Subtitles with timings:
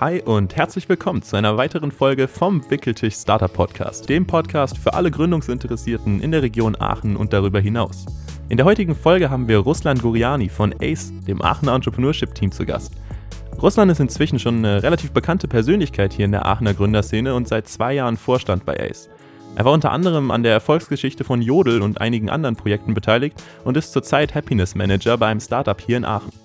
[0.00, 4.94] Hi und herzlich willkommen zu einer weiteren Folge vom Wickeltisch Startup Podcast, dem Podcast für
[4.94, 8.06] alle Gründungsinteressierten in der Region Aachen und darüber hinaus.
[8.48, 12.64] In der heutigen Folge haben wir Ruslan Guriani von ACE, dem Aachener Entrepreneurship Team, zu
[12.64, 12.94] Gast.
[13.60, 17.68] Ruslan ist inzwischen schon eine relativ bekannte Persönlichkeit hier in der Aachener Gründerszene und seit
[17.68, 19.10] zwei Jahren Vorstand bei ACE.
[19.56, 23.76] Er war unter anderem an der Erfolgsgeschichte von Jodel und einigen anderen Projekten beteiligt und
[23.76, 26.41] ist zurzeit Happiness Manager bei einem Startup hier in Aachen.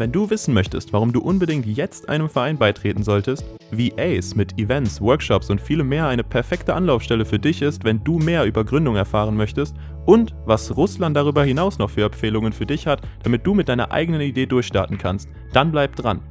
[0.00, 4.58] Wenn du wissen möchtest, warum du unbedingt jetzt einem Verein beitreten solltest, wie ACE mit
[4.58, 8.64] Events, Workshops und vielem mehr eine perfekte Anlaufstelle für dich ist, wenn du mehr über
[8.64, 13.46] Gründung erfahren möchtest und was Russland darüber hinaus noch für Empfehlungen für dich hat, damit
[13.46, 16.22] du mit deiner eigenen Idee durchstarten kannst, dann bleib dran.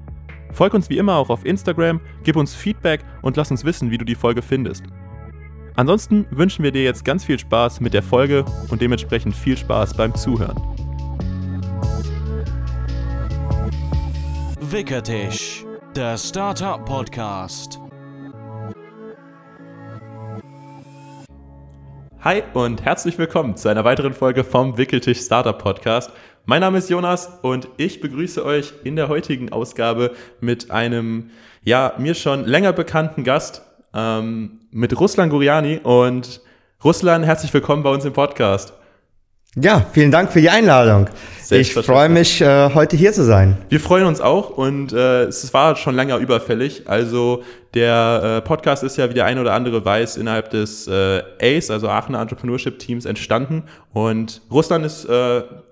[0.52, 3.99] Folg uns wie immer auch auf Instagram, gib uns Feedback und lass uns wissen, wie
[3.99, 4.84] du die Folge findest.
[5.76, 9.96] Ansonsten wünschen wir dir jetzt ganz viel Spaß mit der Folge und dementsprechend viel Spaß
[9.96, 10.60] beim Zuhören.
[14.72, 15.66] Wickertisch,
[15.96, 17.80] der Startup Podcast.
[22.21, 26.12] Hi und herzlich willkommen zu einer weiteren Folge vom Wickeltisch Startup Podcast.
[26.46, 31.32] Mein Name ist Jonas und ich begrüße euch in der heutigen Ausgabe mit einem,
[31.63, 33.63] ja, mir schon länger bekannten Gast,
[33.96, 35.80] ähm, mit Ruslan Guriani.
[35.82, 36.41] Und
[36.84, 38.74] Ruslan, herzlich willkommen bei uns im Podcast.
[39.55, 41.10] Ja, vielen Dank für die Einladung.
[41.50, 43.58] Ich freue mich, äh, heute hier zu sein.
[43.70, 46.84] Wir freuen uns auch und äh, es war schon länger überfällig.
[46.86, 51.72] Also der äh, Podcast ist ja, wie der eine oder andere weiß, innerhalb des ACE,
[51.72, 53.64] also Aachener Entrepreneurship Teams, entstanden.
[53.92, 55.08] Und Russland ist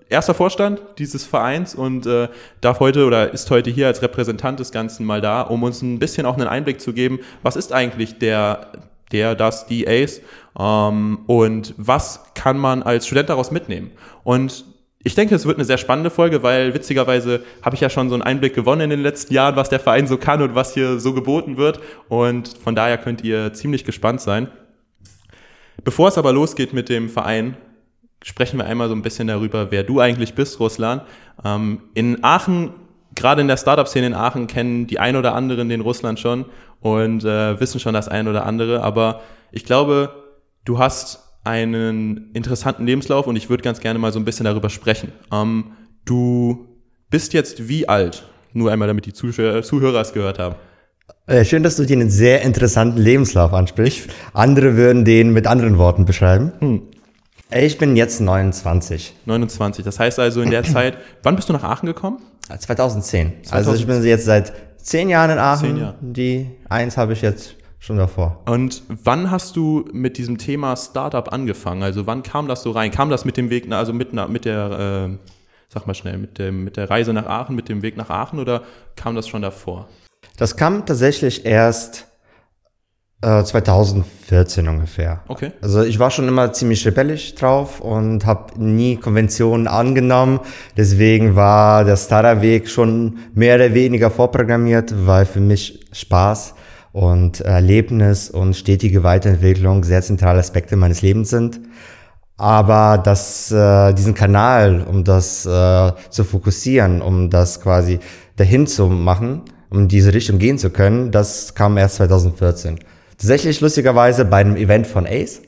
[0.10, 2.30] erster Vorstand dieses Vereins und äh,
[2.62, 6.00] darf heute oder ist heute hier als Repräsentant des Ganzen mal da, um uns ein
[6.00, 8.72] bisschen auch einen Einblick zu geben, was ist eigentlich der,
[9.12, 10.22] der, das, die ACE
[10.60, 13.92] ähm, und was kann man als Student daraus mitnehmen.
[14.24, 14.66] Und
[15.04, 18.16] ich denke, es wird eine sehr spannende Folge, weil witzigerweise habe ich ja schon so
[18.16, 21.00] einen Einblick gewonnen in den letzten Jahren, was der Verein so kann und was hier
[21.00, 21.80] so geboten wird.
[22.10, 24.50] Und von daher könnt ihr ziemlich gespannt sein.
[25.84, 27.56] Bevor es aber losgeht mit dem Verein,
[28.24, 31.04] sprechen wir einmal so ein bisschen darüber, wer du eigentlich bist, Russland.
[31.46, 32.74] Ähm, in Aachen,
[33.16, 36.46] gerade in der Startup-Szene in Aachen, kennen die ein oder anderen den Russland schon
[36.82, 38.84] und äh, wissen schon das ein oder andere.
[38.84, 39.22] Aber
[39.52, 40.12] ich glaube,
[40.66, 44.70] du hast einen interessanten Lebenslauf und ich würde ganz gerne mal so ein bisschen darüber
[44.70, 45.12] sprechen.
[45.32, 45.72] Ähm,
[46.06, 46.68] du
[47.10, 48.28] bist jetzt wie alt?
[48.54, 50.56] Nur einmal, damit die Zuhörer, Zuhörer es gehört haben.
[51.26, 54.10] Äh, schön, dass du dir einen sehr interessanten Lebenslauf ansprichst.
[54.34, 56.54] Andere würden den mit anderen Worten beschreiben.
[56.60, 56.82] Hm.
[57.50, 59.16] Ich bin jetzt 29.
[59.26, 59.86] 29.
[59.86, 62.20] Das heißt also in der Zeit, wann bist du nach Aachen gekommen?
[62.48, 63.44] 2010.
[63.44, 63.54] 2010.
[63.54, 64.54] Also ich bin jetzt seit
[64.88, 65.68] zehn Jahren in Aachen.
[65.68, 65.96] Zehn Jahre.
[66.02, 68.42] Die eins habe ich jetzt schon davor.
[68.46, 71.84] Und wann hast du mit diesem Thema Startup angefangen?
[71.84, 72.92] Also wann kam das so rein?
[72.92, 75.18] Kam das mit dem Weg, also mit, mit der, äh,
[75.70, 78.40] sag mal schnell, mit, dem, mit der Reise nach Aachen, mit dem Weg nach Aachen
[78.40, 78.64] oder
[78.96, 79.88] kam das schon davor?
[80.38, 82.07] Das kam tatsächlich erst
[83.22, 85.22] äh, 2014 ungefähr.
[85.28, 85.52] Okay.
[85.62, 90.40] Also ich war schon immer ziemlich rebellisch drauf und habe nie Konventionen angenommen.
[90.76, 96.54] Deswegen war der Startup-Weg schon mehr oder weniger vorprogrammiert, weil für mich Spaß
[96.92, 101.60] und Erlebnis und stetige Weiterentwicklung sehr zentrale Aspekte meines Lebens sind.
[102.38, 108.00] Aber das, äh, diesen Kanal, um das äh, zu fokussieren, um das quasi
[108.36, 109.42] dahin zu machen,
[109.72, 112.78] um in diese Richtung gehen zu können, das kam erst 2014.
[113.18, 115.42] Tatsächlich lustigerweise bei einem Event von Ace.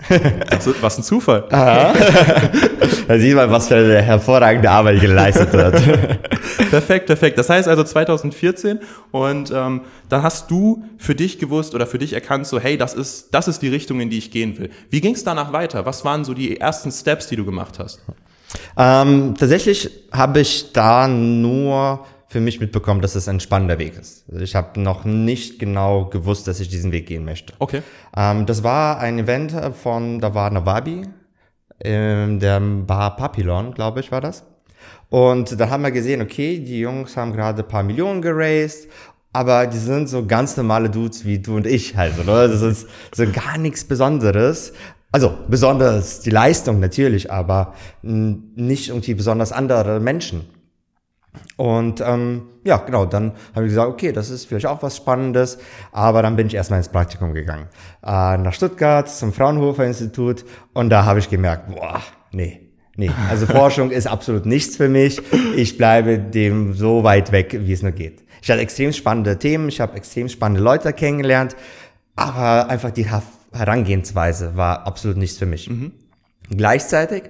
[0.81, 1.47] Was ein Zufall.
[3.09, 5.75] Da sieht man, was für eine hervorragende Arbeit geleistet wird.
[6.69, 7.38] perfekt, perfekt.
[7.38, 8.80] Das heißt also 2014
[9.12, 12.94] und ähm, dann hast du für dich gewusst oder für dich erkannt, so hey, das
[12.94, 14.69] ist, das ist die Richtung, in die ich gehen will.
[14.90, 15.86] Wie ging es danach weiter?
[15.86, 18.01] Was waren so die ersten Steps, die du gemacht hast?
[18.78, 24.23] Ähm, tatsächlich habe ich da nur für mich mitbekommen, dass es ein spannender Weg ist.
[24.31, 27.53] Also ich habe noch nicht genau gewusst, dass ich diesen Weg gehen möchte.
[27.57, 27.81] Okay.
[28.16, 31.07] Ähm, das war ein Event von, da war Nawabi,
[31.84, 34.44] in der Bar Papillon, glaube ich, war das.
[35.09, 38.88] Und da haben wir gesehen, okay, die Jungs haben gerade ein paar Millionen geraced,
[39.33, 42.48] aber die sind so ganz normale Dudes wie du und ich halt, oder?
[42.48, 44.74] Das ist so gar nichts Besonderes.
[45.12, 50.58] Also besonders die Leistung natürlich, aber nicht irgendwie besonders andere Menschen.
[51.57, 55.59] Und ähm, ja, genau, dann habe ich gesagt, okay, das ist vielleicht auch was Spannendes,
[55.91, 57.67] aber dann bin ich erstmal ins Praktikum gegangen.
[58.01, 63.45] Äh, nach Stuttgart zum Fraunhofer Institut und da habe ich gemerkt, boah, nee, nee, also
[63.47, 65.21] Forschung ist absolut nichts für mich.
[65.55, 68.23] Ich bleibe dem so weit weg, wie es nur geht.
[68.41, 71.55] Ich hatte extrem spannende Themen, ich habe extrem spannende Leute kennengelernt,
[72.15, 73.07] aber einfach die
[73.51, 75.69] Herangehensweise war absolut nichts für mich.
[75.69, 75.91] Mhm.
[76.49, 77.23] Gleichzeitig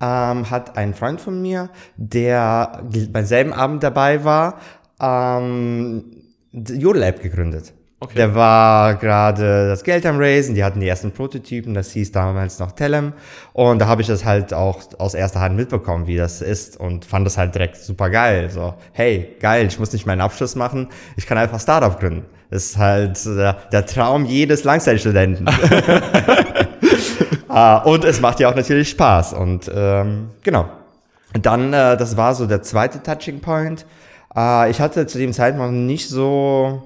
[0.00, 4.58] ähm, hat ein Freund von mir, der beim selben Abend dabei war,
[5.00, 6.04] ähm,
[6.52, 7.72] Jodel-App gegründet.
[7.98, 8.14] Okay.
[8.14, 12.58] Der war gerade das Geld am Raisen, die hatten die ersten Prototypen, das hieß damals
[12.58, 13.14] noch Telem.
[13.54, 17.06] Und da habe ich das halt auch aus erster Hand mitbekommen, wie das ist und
[17.06, 18.50] fand das halt direkt super geil.
[18.50, 22.26] So, hey, geil, ich muss nicht meinen Abschluss machen, ich kann einfach Startup gründen.
[22.50, 25.46] Das ist halt der, der Traum jedes Langzeitstudenten.
[27.48, 29.32] Ah, und es macht ja auch natürlich Spaß.
[29.32, 30.66] Und ähm, genau.
[31.32, 33.84] Dann, äh, das war so der zweite Touching Point.
[34.34, 36.82] Äh, ich hatte zu dem Zeitpunkt nicht so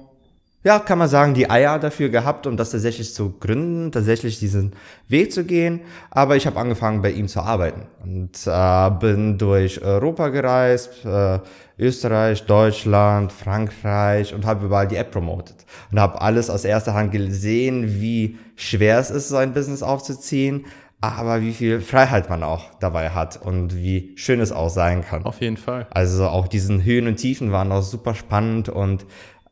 [0.63, 4.73] ja, kann man sagen, die Eier dafür gehabt, um das tatsächlich zu gründen, tatsächlich diesen
[5.07, 5.81] Weg zu gehen.
[6.11, 11.39] Aber ich habe angefangen, bei ihm zu arbeiten und äh, bin durch Europa gereist, äh,
[11.79, 17.11] Österreich, Deutschland, Frankreich und habe überall die App promotet und habe alles aus erster Hand
[17.11, 20.65] gesehen, wie schwer es ist, so ein Business aufzuziehen,
[21.01, 25.25] aber wie viel Freiheit man auch dabei hat und wie schön es auch sein kann.
[25.25, 25.87] Auf jeden Fall.
[25.89, 29.07] Also auch diesen Höhen und Tiefen waren auch super spannend und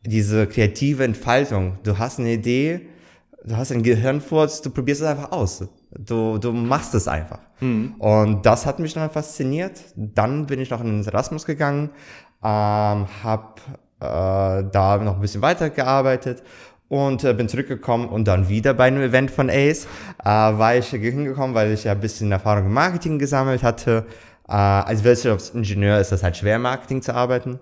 [0.06, 1.80] diese kreative Entfaltung.
[1.84, 2.88] Du hast eine Idee,
[3.44, 5.68] du hast einen Gehirnfurz, du probierst es einfach aus.
[5.92, 7.40] Du, du machst es einfach.
[7.60, 7.96] Mhm.
[7.98, 9.82] Und das hat mich dann fasziniert.
[9.96, 11.90] Dann bin ich noch in den Erasmus gegangen,
[12.44, 13.56] ähm, habe
[14.00, 16.44] äh, da noch ein bisschen weitergearbeitet
[16.88, 19.88] und äh, bin zurückgekommen und dann wieder bei einem Event von Ace
[20.24, 24.06] äh, war ich hingekommen, weil ich ja ein bisschen Erfahrung im Marketing gesammelt hatte.
[24.48, 27.60] Äh, als Wirtschaftsingenieur ist das halt schwer, Marketing zu arbeiten.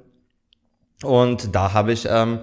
[1.04, 2.40] Und da habe ich ähm,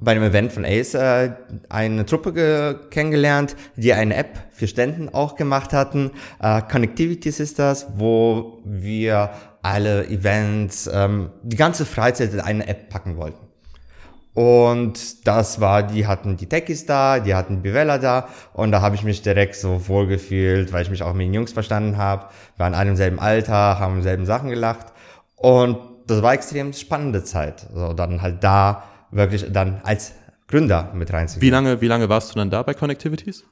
[0.00, 1.32] bei einem Event von Ace äh,
[1.68, 6.10] eine Truppe kennengelernt, die eine App für Ständen auch gemacht hatten.
[6.40, 9.30] Äh, Connectivity Sisters, wo wir
[9.62, 13.46] alle Events, ähm, die ganze Freizeit in eine App packen wollten.
[14.34, 18.94] Und das war, die hatten die Techies da, die hatten Bivella da und da habe
[18.94, 22.28] ich mich direkt so wohlgefühlt, weil ich mich auch mit den Jungs verstanden habe.
[22.56, 24.86] Waren alle im selben Alter, haben selben Sachen gelacht
[25.36, 25.76] und
[26.06, 27.66] das war extrem spannende Zeit.
[27.74, 30.12] So, dann halt da wirklich dann als
[30.48, 31.42] Gründer mit reinzugehen.
[31.42, 33.44] Wie lange, wie lange warst du dann da bei Connectivities?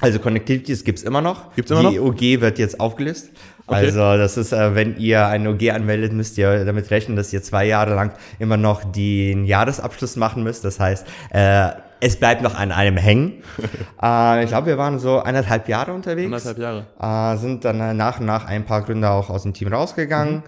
[0.00, 1.54] Also Connectivities gibt's immer noch.
[1.54, 2.06] Gibt's immer Die noch?
[2.06, 3.30] OG wird jetzt aufgelöst.
[3.66, 3.86] Okay.
[3.86, 7.42] Also das ist, äh, wenn ihr eine OG anmeldet, müsst ihr damit rechnen, dass ihr
[7.42, 10.64] zwei Jahre lang immer noch den Jahresabschluss machen müsst.
[10.64, 11.70] Das heißt, äh,
[12.00, 13.42] es bleibt noch an einem hängen.
[14.02, 16.26] äh, ich glaube, wir waren so eineinhalb Jahre unterwegs.
[16.26, 17.34] Anderthalb Jahre.
[17.34, 20.36] Äh, sind dann nach und nach ein paar Gründer auch aus dem Team rausgegangen.
[20.36, 20.42] Mhm.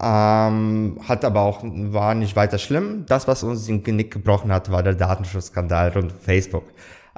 [0.00, 3.06] Ähm, hat aber auch, war nicht weiter schlimm.
[3.06, 6.64] Das, was uns den Genick gebrochen hat, war der Datenschutzskandal rund Facebook.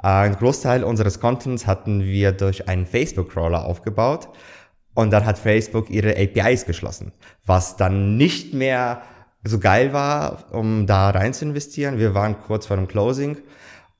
[0.01, 4.29] Äh, ein Großteil unseres Contents hatten wir durch einen Facebook-Crawler aufgebaut.
[4.93, 7.13] Und dann hat Facebook ihre APIs geschlossen,
[7.45, 9.01] was dann nicht mehr
[9.43, 11.97] so geil war, um da rein zu investieren.
[11.99, 13.37] Wir waren kurz vor dem Closing.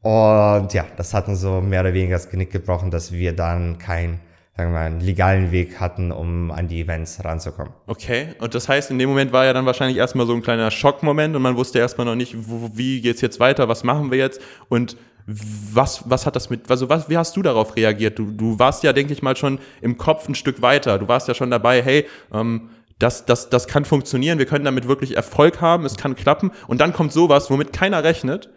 [0.02, 3.78] Und ja, das hat uns so mehr oder weniger das Genick gebrochen, dass wir dann
[3.78, 4.20] keinen,
[4.60, 7.72] sagen wir mal, einen legalen Weg hatten, um an die Events ranzukommen.
[7.88, 10.70] Okay, und das heißt, in dem Moment war ja dann wahrscheinlich erstmal so ein kleiner
[10.70, 14.18] Schockmoment und man wusste erstmal noch nicht, wo, wie geht's jetzt weiter, was machen wir
[14.18, 18.20] jetzt und was, was hat das mit, also was, wie hast du darauf reagiert?
[18.20, 21.00] Du, du warst ja, denke ich mal, schon im Kopf ein Stück weiter.
[21.00, 24.90] Du warst ja schon dabei, hey, ähm, das, das, das kann funktionieren, wir können damit
[24.90, 28.50] wirklich Erfolg haben, es kann klappen und dann kommt sowas, womit keiner rechnet.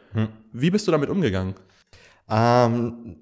[0.52, 1.54] Wie bist du damit umgegangen?
[2.28, 3.21] Ähm,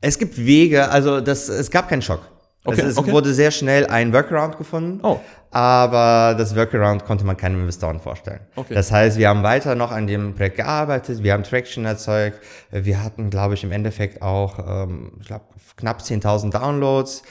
[0.00, 2.20] es gibt Wege, also das, es gab keinen Schock.
[2.64, 3.12] Okay, es, es okay.
[3.12, 5.18] wurde sehr schnell ein Workaround gefunden, Oh.
[5.50, 8.40] aber das Workaround konnte man keinem Investoren vorstellen.
[8.54, 8.74] Okay.
[8.74, 12.38] Das heißt, wir haben weiter noch an dem Projekt gearbeitet, wir haben Traction erzeugt,
[12.70, 15.46] wir hatten, glaube ich, im Endeffekt auch, ähm, ich glaube,
[15.76, 17.22] knapp 10.000 Downloads.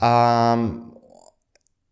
[0.00, 0.92] Ähm,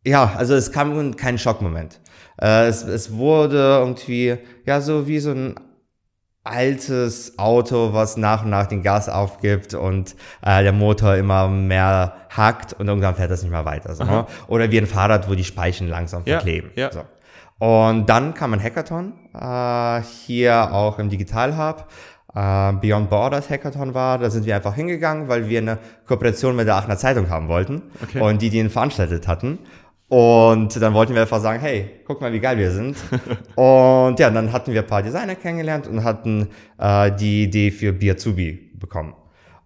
[0.06, 1.98] ja, also es kam kein Schockmoment.
[2.40, 5.54] Äh, es, es wurde irgendwie, ja, so wie so ein
[6.44, 12.14] altes Auto, was nach und nach den Gas aufgibt und äh, der Motor immer mehr
[12.36, 13.94] hackt und irgendwann fährt das nicht mehr weiter.
[13.94, 14.26] So, ne?
[14.46, 16.70] Oder wie ein Fahrrad, wo die Speichen langsam Ja, verkleben.
[16.76, 16.90] ja.
[16.92, 17.00] So.
[17.58, 21.86] Und dann kam ein Hackathon, äh, hier auch im Digital Hub.
[22.34, 26.66] Äh, Beyond Borders Hackathon war, da sind wir einfach hingegangen, weil wir eine Kooperation mit
[26.66, 28.20] der Aachener Zeitung haben wollten Okay.
[28.20, 29.60] und die, die ihn veranstaltet hatten.
[30.14, 32.96] Und dann wollten wir einfach sagen, hey, guck mal, wie geil wir sind.
[33.56, 37.92] und ja, dann hatten wir ein paar Designer kennengelernt und hatten äh, die Idee für
[37.92, 39.14] Biazubi bekommen.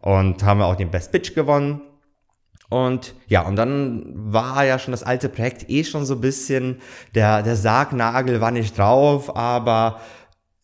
[0.01, 1.83] Und haben auch den Best Pitch gewonnen.
[2.71, 6.81] Und ja, und dann war ja schon das alte Projekt eh schon so ein bisschen,
[7.15, 10.01] der, der Sargnagel war nicht drauf, aber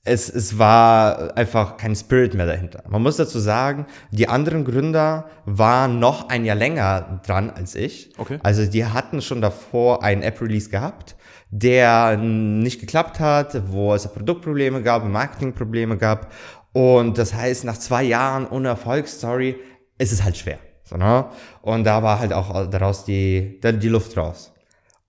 [0.05, 2.85] es, es war einfach kein Spirit mehr dahinter.
[2.89, 8.13] Man muss dazu sagen, die anderen Gründer waren noch ein Jahr länger dran als ich.
[8.19, 8.39] Okay.
[8.43, 11.17] Also die hatten schon davor einen App-Release gehabt,
[11.51, 16.31] der nicht geklappt hat, wo es Produktprobleme gab, Marketingprobleme gab.
[16.73, 19.57] Und das heißt, nach zwei Jahren ohne Erfolgsstory
[19.97, 20.59] ist es halt schwer.
[20.83, 21.27] So, ne?
[21.63, 24.53] Und da war halt auch daraus die, die Luft raus.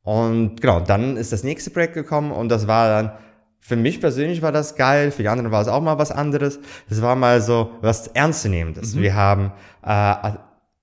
[0.04, 3.12] Und genau, dann ist das nächste Projekt gekommen und das war dann
[3.68, 6.60] Für mich persönlich war das geil, für die anderen war es auch mal was anderes.
[6.88, 8.96] Das war mal so was Ernstzunehmendes.
[8.96, 9.54] Wir haben
[9.84, 10.34] äh,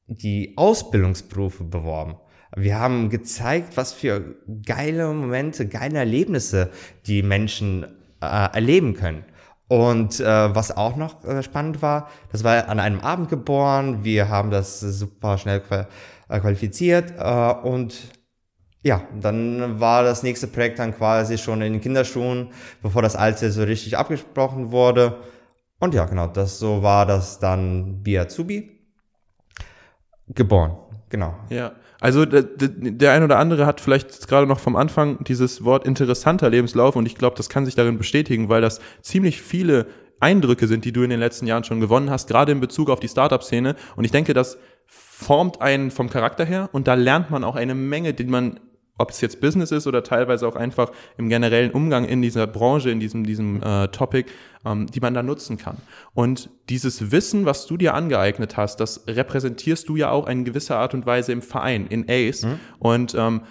[0.08, 2.16] die Ausbildungsberufe beworben.
[2.56, 4.34] Wir haben gezeigt, was für
[4.66, 6.70] geile Momente, geile Erlebnisse
[7.06, 7.84] die Menschen
[8.20, 9.26] äh, erleben können.
[9.68, 14.02] Und äh, was auch noch äh, spannend war, das war an einem Abend geboren.
[14.02, 17.94] Wir haben das super schnell äh, qualifiziert äh, und
[18.82, 22.48] ja, dann war das nächste Projekt dann quasi schon in den Kinderschuhen,
[22.82, 25.18] bevor das alte so richtig abgesprochen wurde.
[25.78, 28.78] Und ja, genau, das so war das dann Biazubi
[30.28, 30.76] geboren.
[31.10, 31.34] Genau.
[31.50, 35.64] Ja, also der, der der ein oder andere hat vielleicht gerade noch vom Anfang dieses
[35.64, 39.86] Wort interessanter Lebenslauf und ich glaube, das kann sich darin bestätigen, weil das ziemlich viele
[40.18, 43.00] Eindrücke sind, die du in den letzten Jahren schon gewonnen hast, gerade in Bezug auf
[43.00, 43.76] die Startup-Szene.
[43.96, 47.74] Und ich denke, das formt einen vom Charakter her und da lernt man auch eine
[47.74, 48.60] Menge, die man,
[48.98, 52.90] ob es jetzt Business ist oder teilweise auch einfach im generellen Umgang in dieser Branche,
[52.90, 54.30] in diesem, diesem äh, Topic,
[54.64, 55.78] ähm, die man da nutzen kann.
[56.14, 60.78] Und dieses Wissen, was du dir angeeignet hast, das repräsentierst du ja auch in gewisser
[60.78, 62.58] Art und Weise im Verein, in ACE.
[62.78, 63.42] Und ähm,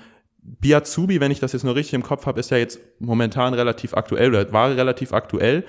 [0.44, 3.94] Biazubi, wenn ich das jetzt nur richtig im Kopf habe, ist ja jetzt momentan relativ
[3.94, 5.66] aktuell oder war relativ aktuell.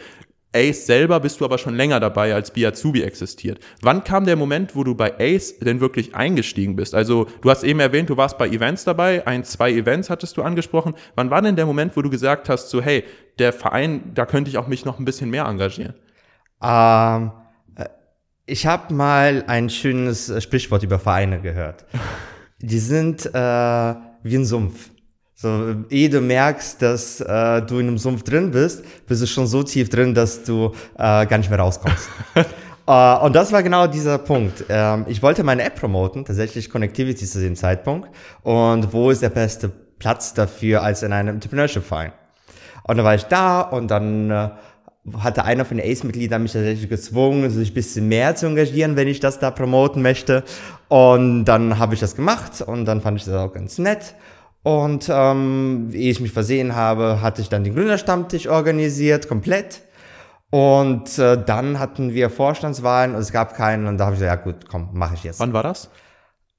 [0.55, 3.59] Ace selber bist du aber schon länger dabei, als Biazubi existiert.
[3.81, 6.95] Wann kam der Moment, wo du bei Ace denn wirklich eingestiegen bist?
[6.95, 10.43] Also du hast eben erwähnt, du warst bei Events dabei, ein, zwei Events hattest du
[10.43, 10.95] angesprochen.
[11.15, 13.05] Wann war denn der Moment, wo du gesagt hast, so hey,
[13.39, 15.95] der Verein, da könnte ich auch mich noch ein bisschen mehr engagieren?
[16.63, 17.33] Ähm,
[17.77, 17.89] äh,
[18.47, 21.87] ich habe mal ein schönes äh, Sprichwort über Vereine gehört.
[22.59, 24.91] Die sind äh, wie ein Sumpf.
[25.43, 29.49] So, ehe du merkst, dass äh, du in einem Sumpf drin bist, bist du schon
[29.49, 32.09] so tief drin, dass du äh, gar nicht mehr rauskommst.
[32.87, 34.65] äh, und das war genau dieser Punkt.
[34.69, 38.09] Ähm, ich wollte meine App promoten, tatsächlich Connectivity zu dem Zeitpunkt.
[38.45, 39.69] Und wo ist der beste
[39.99, 42.13] Platz dafür als in einem Entrepreneurship-Verein?
[42.85, 44.51] Und dann war ich da und dann äh,
[45.19, 49.09] hatte einer von den ACE-Mitgliedern mich tatsächlich gezwungen, sich ein bisschen mehr zu engagieren, wenn
[49.09, 50.45] ich das da promoten möchte.
[50.87, 54.15] Und dann habe ich das gemacht und dann fand ich das auch ganz nett.
[54.63, 59.83] Und ähm, ehe ich mich versehen habe, hatte ich dann den Gründerstammtisch organisiert, komplett.
[60.51, 63.87] Und äh, dann hatten wir Vorstandswahlen und es gab keinen.
[63.87, 65.41] Und da habe ich gesagt, ja gut, komm, mache ich jetzt.
[65.41, 65.91] Wann war das?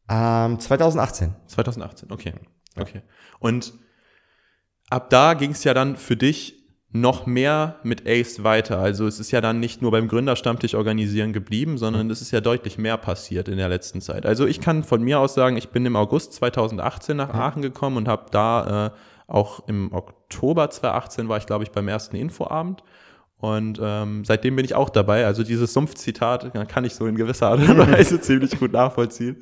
[0.10, 1.36] Ähm, 2018.
[1.48, 2.34] 2018, okay.
[2.76, 3.02] Okay.
[3.40, 3.74] Und
[4.90, 6.63] ab da ging es ja dann für dich
[6.96, 8.78] noch mehr mit Ace weiter.
[8.78, 12.40] Also es ist ja dann nicht nur beim Gründerstammtisch organisieren geblieben, sondern es ist ja
[12.40, 14.28] deutlich mehr passiert in der letzten Zeit.
[14.28, 17.98] Also ich kann von mir aus sagen, ich bin im August 2018 nach Aachen gekommen
[17.98, 18.92] und habe da äh,
[19.26, 22.84] auch im Oktober 2018 war ich, glaube ich, beim ersten Infoabend.
[23.38, 25.26] Und ähm, seitdem bin ich auch dabei.
[25.26, 29.42] Also dieses Sumpfzitat kann ich so in gewisser Art und Weise ziemlich gut nachvollziehen.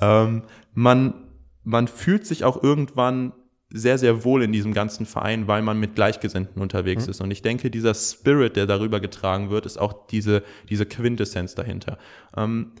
[0.00, 1.14] Ähm, man,
[1.62, 3.32] man fühlt sich auch irgendwann
[3.70, 7.20] sehr, sehr wohl in diesem ganzen Verein, weil man mit Gleichgesinnten unterwegs ist.
[7.20, 11.98] Und ich denke, dieser Spirit, der darüber getragen wird, ist auch diese, diese Quintessenz dahinter.
[12.36, 12.72] Ähm,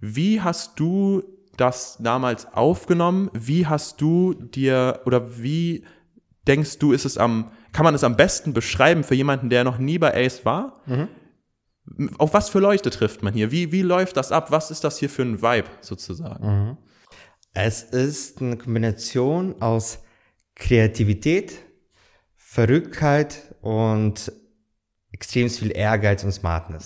[0.00, 1.22] wie hast du
[1.56, 3.30] das damals aufgenommen?
[3.32, 5.84] Wie hast du dir oder wie
[6.46, 9.78] denkst du, ist es am, kann man es am besten beschreiben für jemanden, der noch
[9.78, 10.82] nie bei Ace war?
[12.18, 13.50] Auf was für Leute trifft man hier?
[13.50, 14.50] Wie, wie läuft das ab?
[14.50, 16.44] Was ist das hier für ein Vibe sozusagen?
[17.54, 20.00] Es ist eine Kombination aus
[20.54, 21.52] Kreativität,
[22.36, 24.32] Verrücktheit und
[25.12, 26.84] extrem viel Ehrgeiz und Smartness.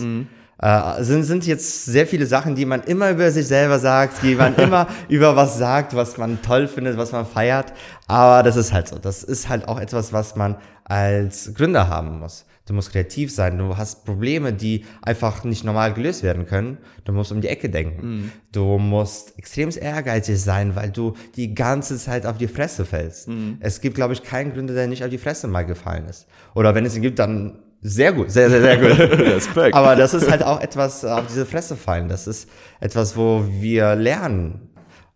[0.61, 4.35] Äh, sind, sind jetzt sehr viele Sachen, die man immer über sich selber sagt, die
[4.35, 7.73] man immer über was sagt, was man toll findet, was man feiert.
[8.09, 8.99] Aber das ist halt so.
[8.99, 12.45] Das ist halt auch etwas, was man als Gründer haben muss.
[12.69, 13.57] Du musst kreativ sein.
[13.57, 16.79] Du hast Probleme, die einfach nicht normal gelöst werden können.
[17.05, 18.31] Du musst um die Ecke denken.
[18.53, 23.29] Du musst extrem ehrgeizig sein, weil du die ganze Zeit auf die Fresse fällst.
[23.61, 26.27] Es gibt, glaube ich, keinen Gründer, der nicht auf die Fresse mal gefallen ist.
[26.55, 28.99] Oder wenn es ihn gibt, dann sehr gut, sehr, sehr, sehr gut.
[29.19, 29.75] Respekt.
[29.75, 32.09] Aber das ist halt auch etwas äh, auf diese Fresse fallen.
[32.09, 32.49] Das ist
[32.81, 34.71] etwas, wo wir lernen,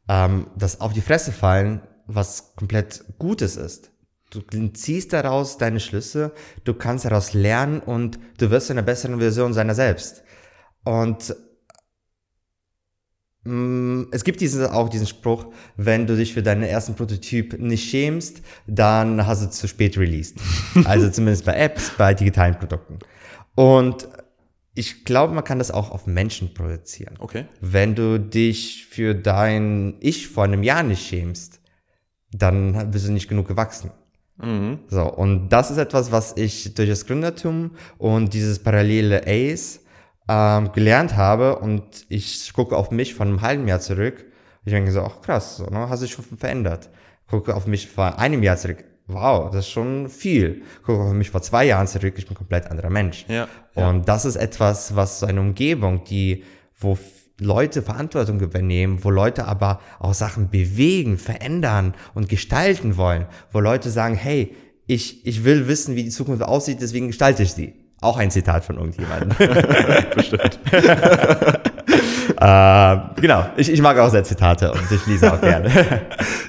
[0.08, 3.91] ähm, dass auf die Fresse fallen was komplett Gutes ist.
[4.32, 6.32] Du ziehst daraus deine Schlüsse,
[6.64, 10.22] du kannst daraus lernen und du wirst zu einer besseren Version seiner selbst.
[10.84, 11.36] Und
[13.44, 17.90] mm, es gibt diesen, auch diesen Spruch, wenn du dich für deinen ersten Prototyp nicht
[17.90, 20.38] schämst, dann hast du zu spät released.
[20.84, 23.00] Also zumindest bei Apps, bei digitalen Produkten.
[23.54, 24.08] Und
[24.74, 27.16] ich glaube, man kann das auch auf Menschen projizieren.
[27.18, 27.44] Okay.
[27.60, 31.60] Wenn du dich für dein Ich vor einem Jahr nicht schämst,
[32.30, 33.90] dann bist du nicht genug gewachsen.
[34.88, 39.80] So, und das ist etwas, was ich durch das Gründertum und dieses parallele Ace
[40.28, 44.24] ähm, gelernt habe und ich gucke auf mich von einem halben Jahr zurück.
[44.64, 46.88] Ich denke so, ach krass, so, ne, hast dich schon verändert.
[47.28, 48.84] Gucke auf mich vor einem Jahr zurück.
[49.08, 50.62] wow, das ist schon viel.
[50.84, 53.26] Guck mal, für mich vor zwei Jahren zurück, ich bin ein komplett anderer Mensch.
[53.28, 56.44] Ja, Und das ist etwas, was so eine Umgebung, die,
[56.78, 56.96] wo
[57.42, 63.90] Leute Verantwortung übernehmen, wo Leute aber auch Sachen bewegen, verändern und gestalten wollen, wo Leute
[63.90, 64.54] sagen, hey,
[64.86, 67.74] ich, ich will wissen, wie die Zukunft aussieht, deswegen gestalte ich sie.
[68.00, 69.30] Auch ein Zitat von irgendjemandem.
[70.14, 70.58] Bestimmt.
[72.42, 75.70] äh, genau, ich, ich mag auch sehr Zitate und ich lese auch gerne.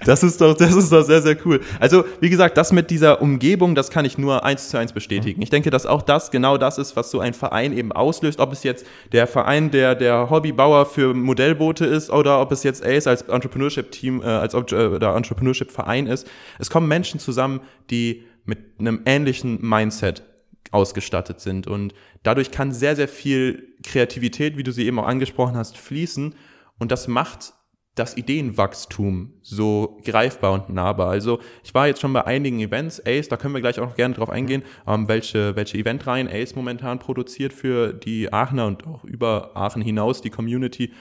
[0.06, 1.62] Das ist doch, das ist doch sehr, sehr cool.
[1.80, 5.42] Also, wie gesagt, das mit dieser Umgebung, das kann ich nur eins zu eins bestätigen.
[5.42, 8.42] Ich denke, dass auch das genau das ist, was so ein Verein eben auslöst.
[8.42, 12.86] Ob es jetzt der Verein der, der Hobbybauer für Modellboote ist oder ob es jetzt
[12.86, 16.28] Ace als Entrepreneurship-Team, äh, als äh, oder Entrepreneurship-Verein ist.
[16.60, 20.24] Es kommen Menschen zusammen, die mit einem ähnlichen Mindset
[20.72, 21.68] ausgestattet sind.
[21.68, 26.36] Und dadurch kann sehr, sehr viel Kreativität, wie du sie eben auch angesprochen hast, fließen.
[26.80, 27.54] Und das macht
[27.96, 31.10] das Ideenwachstum so greifbar und nahbar.
[31.10, 33.96] Also ich war jetzt schon bei einigen Events, Ace, da können wir gleich auch noch
[33.96, 39.04] gerne drauf eingehen, ähm, welche, welche Eventreihen Ace momentan produziert für die Aachener und auch
[39.04, 40.92] über Aachen hinaus, die Community.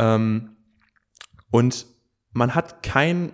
[0.00, 0.56] Ähm,
[1.50, 1.86] und
[2.32, 3.32] man hat kein,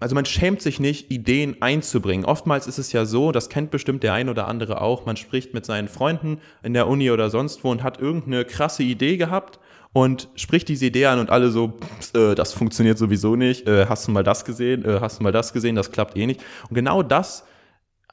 [0.00, 2.24] also man schämt sich nicht, Ideen einzubringen.
[2.24, 5.54] Oftmals ist es ja so, das kennt bestimmt der ein oder andere auch, man spricht
[5.54, 9.58] mit seinen Freunden in der Uni oder sonst wo und hat irgendeine krasse Idee gehabt
[9.92, 11.68] und spricht diese Idee an und alle so,
[12.00, 15.22] "Pst, äh, das funktioniert sowieso nicht, äh, hast du mal das gesehen, äh, hast du
[15.22, 16.40] mal das gesehen, das klappt eh nicht.
[16.68, 17.44] Und genau das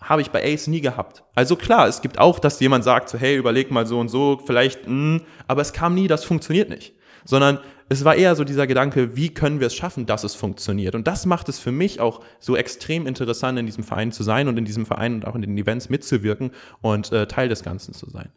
[0.01, 1.23] habe ich bei Ace nie gehabt.
[1.35, 4.41] Also klar, es gibt auch, dass jemand sagt, so, hey, überleg mal so und so,
[4.45, 6.93] vielleicht, mh, aber es kam nie, das funktioniert nicht.
[7.23, 10.95] Sondern es war eher so dieser Gedanke, wie können wir es schaffen, dass es funktioniert?
[10.95, 14.47] Und das macht es für mich auch so extrem interessant, in diesem Verein zu sein
[14.47, 16.51] und in diesem Verein und auch in den Events mitzuwirken
[16.81, 18.29] und äh, Teil des Ganzen zu sein.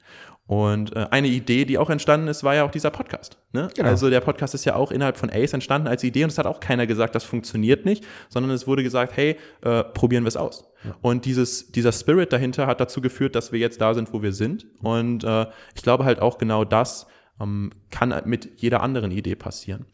[0.47, 3.39] Und äh, eine Idee, die auch entstanden ist, war ja auch dieser Podcast.
[3.53, 3.69] Ne?
[3.75, 3.89] Genau.
[3.89, 6.47] Also der Podcast ist ja auch innerhalb von Ace entstanden als Idee und es hat
[6.47, 10.39] auch keiner gesagt, das funktioniert nicht, sondern es wurde gesagt, hey, äh, probieren wir es
[10.39, 10.65] aus.
[11.03, 14.33] Und dieses, dieser Spirit dahinter hat dazu geführt, dass wir jetzt da sind, wo wir
[14.33, 14.67] sind.
[14.81, 17.07] Und äh, ich glaube halt auch genau das
[17.41, 19.87] ähm, kann mit jeder anderen Idee passieren.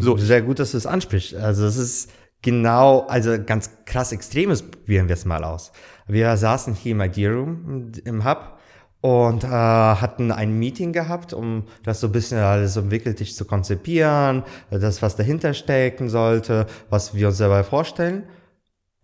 [0.00, 0.16] So.
[0.16, 1.34] Sehr gut, dass du es ansprichst.
[1.34, 2.10] Also es ist
[2.42, 5.72] genau, also ganz krass Extremes probieren wir es mal aus.
[6.06, 8.58] Wir saßen hier im Idea Room im Hub
[9.00, 13.44] und äh, hatten ein Meeting gehabt, um das so ein bisschen alles um Wickeltisch zu
[13.44, 18.24] konzipieren, das, was dahinter stecken sollte, was wir uns dabei vorstellen.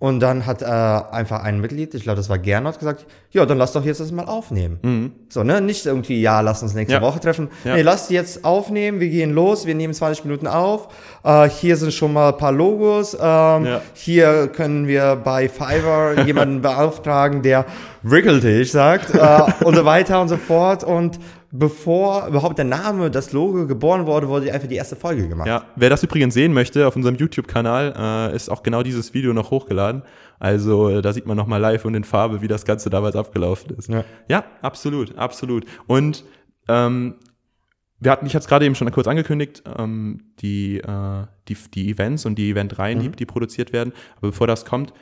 [0.01, 3.57] Und dann hat äh, einfach ein Mitglied, ich glaube, das war Gernot, gesagt, ja, dann
[3.59, 5.13] lass doch jetzt das mal aufnehmen.
[5.31, 5.61] So, ne?
[5.61, 7.01] Nicht irgendwie, ja, lass uns nächste Ja.
[7.01, 7.49] Woche treffen.
[7.65, 7.77] Ja.
[7.77, 10.89] Nee, lass die jetzt aufnehmen, wir gehen los, wir nehmen 20 Minuten auf.
[11.23, 13.15] Äh, hier sind schon mal ein paar Logos.
[13.15, 13.81] Ähm, Ja.
[13.95, 17.65] Hier können wir bei Fiverr jemanden beauftragen, der
[18.03, 20.85] Wriggletisch sagt äh, und so weiter und so fort.
[20.85, 21.19] Und
[21.57, 25.47] bevor überhaupt der Name, das Logo geboren wurde, wurde einfach die erste Folge gemacht.
[25.47, 27.95] Ja, wer das übrigens sehen möchte, auf unserem YouTube-Kanal
[28.33, 30.03] äh, ist auch genau dieses Video noch hochgeladen.
[30.41, 33.77] Also äh, da sieht man nochmal live und in Farbe, wie das Ganze damals abgelaufen
[33.77, 33.89] ist.
[33.89, 34.05] Ja.
[34.29, 35.65] ja absolut, absolut.
[35.87, 36.25] Und
[36.67, 37.15] ähm,
[38.01, 41.89] wir hatten, ich hatte es gerade eben schon kurz angekündigt, ähm, die, äh, die, die
[41.89, 43.93] Events und die Eventreihen, die, die produziert werden.
[44.17, 44.93] Aber bevor das kommt,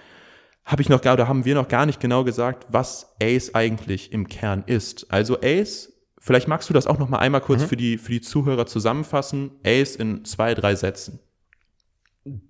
[0.67, 4.12] habe ich noch gar, oder haben wir noch gar nicht genau gesagt, was Ace eigentlich
[4.12, 5.11] im Kern ist.
[5.11, 5.91] Also Ace,
[6.22, 9.50] vielleicht magst du das auch noch mal einmal kurz für, die, für die Zuhörer zusammenfassen.
[9.66, 11.18] Ace in zwei, drei Sätzen.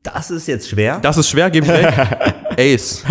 [0.02, 0.98] Das ist jetzt schwer.
[1.00, 1.98] Das ist schwer, gebe ich recht.
[2.58, 3.04] Ace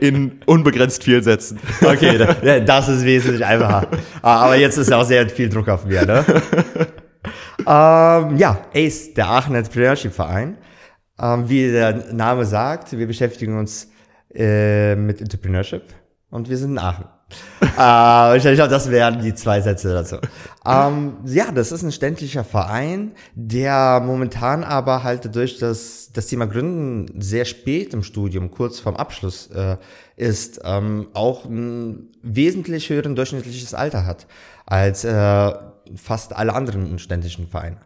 [0.00, 1.58] in unbegrenzt vielen Sätzen.
[1.82, 3.88] Okay, da- das ist wesentlich einfacher.
[4.22, 6.24] Ah, Aber jetzt ist ja auch sehr viel Druck auf mir, ne?
[7.66, 10.58] ähm, ja, ACE, der Aachen Entrepreneurship Verein.
[11.18, 13.90] Ähm, wie der Name sagt, wir beschäftigen uns
[14.32, 15.82] äh, mit Entrepreneurship
[16.30, 17.06] und wir sind in Aachen.
[17.60, 20.16] äh, ich glaube, das wären die zwei Sätze dazu.
[20.64, 26.46] Ähm, ja, das ist ein ständlicher Verein, der momentan aber halt durch das, das Thema
[26.46, 29.76] Gründen sehr spät im Studium, kurz vorm Abschluss äh,
[30.16, 34.26] ist, ähm, auch ein wesentlich höheren durchschnittliches Alter hat
[34.64, 35.52] als äh,
[35.94, 37.78] fast alle anderen ständischen Vereine.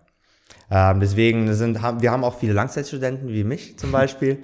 [0.71, 4.31] Ähm, deswegen sind, haben, wir haben auch viele Langzeitstudenten wie mich zum Beispiel.
[4.39, 4.43] ähm,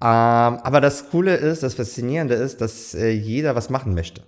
[0.00, 4.22] aber das Coole ist, das Faszinierende ist, dass äh, jeder was machen möchte.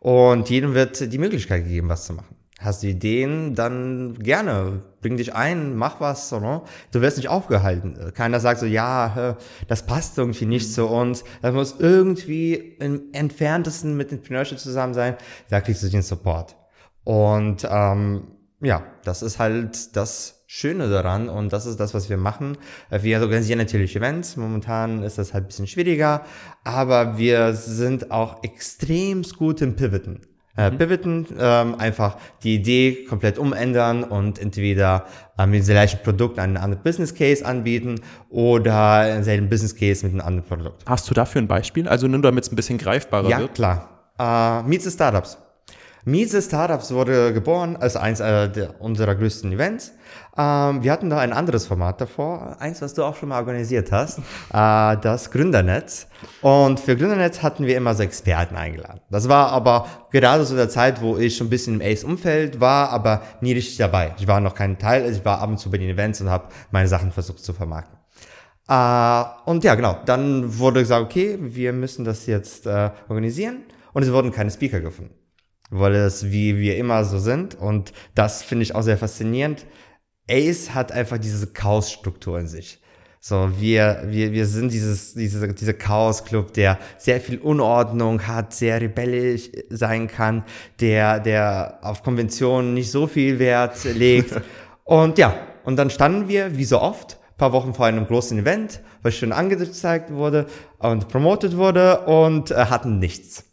[0.00, 2.34] Und jedem wird die Möglichkeit gegeben, was zu machen.
[2.58, 4.82] Hast du Ideen, dann gerne.
[5.00, 6.30] Bring dich ein, mach was.
[6.32, 6.62] Oder?
[6.90, 8.12] Du wirst nicht aufgehalten.
[8.14, 9.36] Keiner sagt so, ja,
[9.66, 11.24] das passt irgendwie nicht zu uns.
[11.40, 15.16] Das muss irgendwie im entferntesten mit Entrepreneurship zusammen sein.
[15.48, 16.56] Da kriegst du den Support.
[17.04, 18.28] Und ähm,
[18.60, 22.58] ja, das ist halt das Schöne daran und das ist das, was wir machen.
[22.90, 24.36] Äh, Wir organisieren natürlich Events.
[24.36, 26.24] Momentan ist das halt ein bisschen schwieriger,
[26.64, 30.22] aber wir sind auch extrem gut im Pivoten.
[30.56, 35.06] Äh, pivoten, ähm, einfach die Idee komplett umändern und entweder
[35.38, 40.14] ähm, mit dem gleichen Produkt einen anderen Business Case anbieten oder denselben Business Case mit
[40.14, 40.82] einem anderen Produkt.
[40.84, 41.86] Hast du dafür ein Beispiel?
[41.86, 43.54] Also nur damit es ein bisschen greifbarer Ja, wird.
[43.54, 44.10] klar.
[44.18, 45.38] Äh, Meet the Startups.
[46.04, 49.92] The Startups wurde geboren als eins äh, unserer größten Events.
[50.36, 53.92] Ähm, wir hatten noch ein anderes Format davor, eins, was du auch schon mal organisiert
[53.92, 54.18] hast,
[54.52, 56.06] äh, das Gründernetz.
[56.40, 59.00] Und für Gründernetz hatten wir immer so Experten eingeladen.
[59.10, 62.90] Das war aber gerade so der Zeit, wo ich schon ein bisschen im Ace-Umfeld war,
[62.90, 64.14] aber nie richtig dabei.
[64.18, 66.30] Ich war noch kein Teil, also ich war ab und zu bei den Events und
[66.30, 67.98] habe meine Sachen versucht zu vermarkten.
[68.68, 74.04] Äh, und ja, genau, dann wurde gesagt, okay, wir müssen das jetzt äh, organisieren und
[74.04, 75.14] es wurden keine Speaker gefunden,
[75.70, 79.66] weil es wie wir immer so sind und das finde ich auch sehr faszinierend.
[80.28, 82.80] Ace hat einfach diese Chaosstruktur in sich.
[83.22, 88.80] So, wir, wir, wir sind dieses, diese, dieser Chaos-Club, der sehr viel Unordnung hat, sehr
[88.80, 90.44] rebellisch sein kann,
[90.80, 94.40] der, der auf Konventionen nicht so viel Wert legt.
[94.84, 98.80] und ja, und dann standen wir, wie so oft, paar Wochen vor einem großen Event,
[99.02, 100.46] was schön angezeigt wurde
[100.78, 103.49] und promotet wurde und äh, hatten nichts.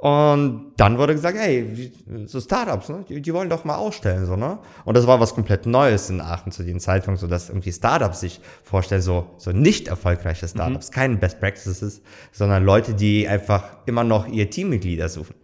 [0.00, 3.04] Und dann wurde gesagt, hey, wie- so Startups, ne?
[3.08, 4.60] die, die wollen doch mal ausstellen, so, ne?
[4.84, 8.20] Und das war was komplett Neues in Aachen zu dem Zeitpunkt, so dass irgendwie Startups
[8.20, 14.04] sich vorstellen, so, so nicht erfolgreiche Startups, keine Best Practices, sondern Leute, die einfach immer
[14.04, 15.34] noch ihr Teammitglieder suchen.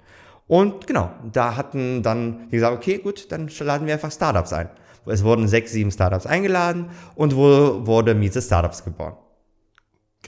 [0.46, 4.68] Und genau, da hatten dann die gesagt, okay, gut, dann laden wir einfach Startups ein.
[5.06, 9.14] Es wurden sechs, sieben Startups eingeladen und wo wurde Meet the Startups geboren.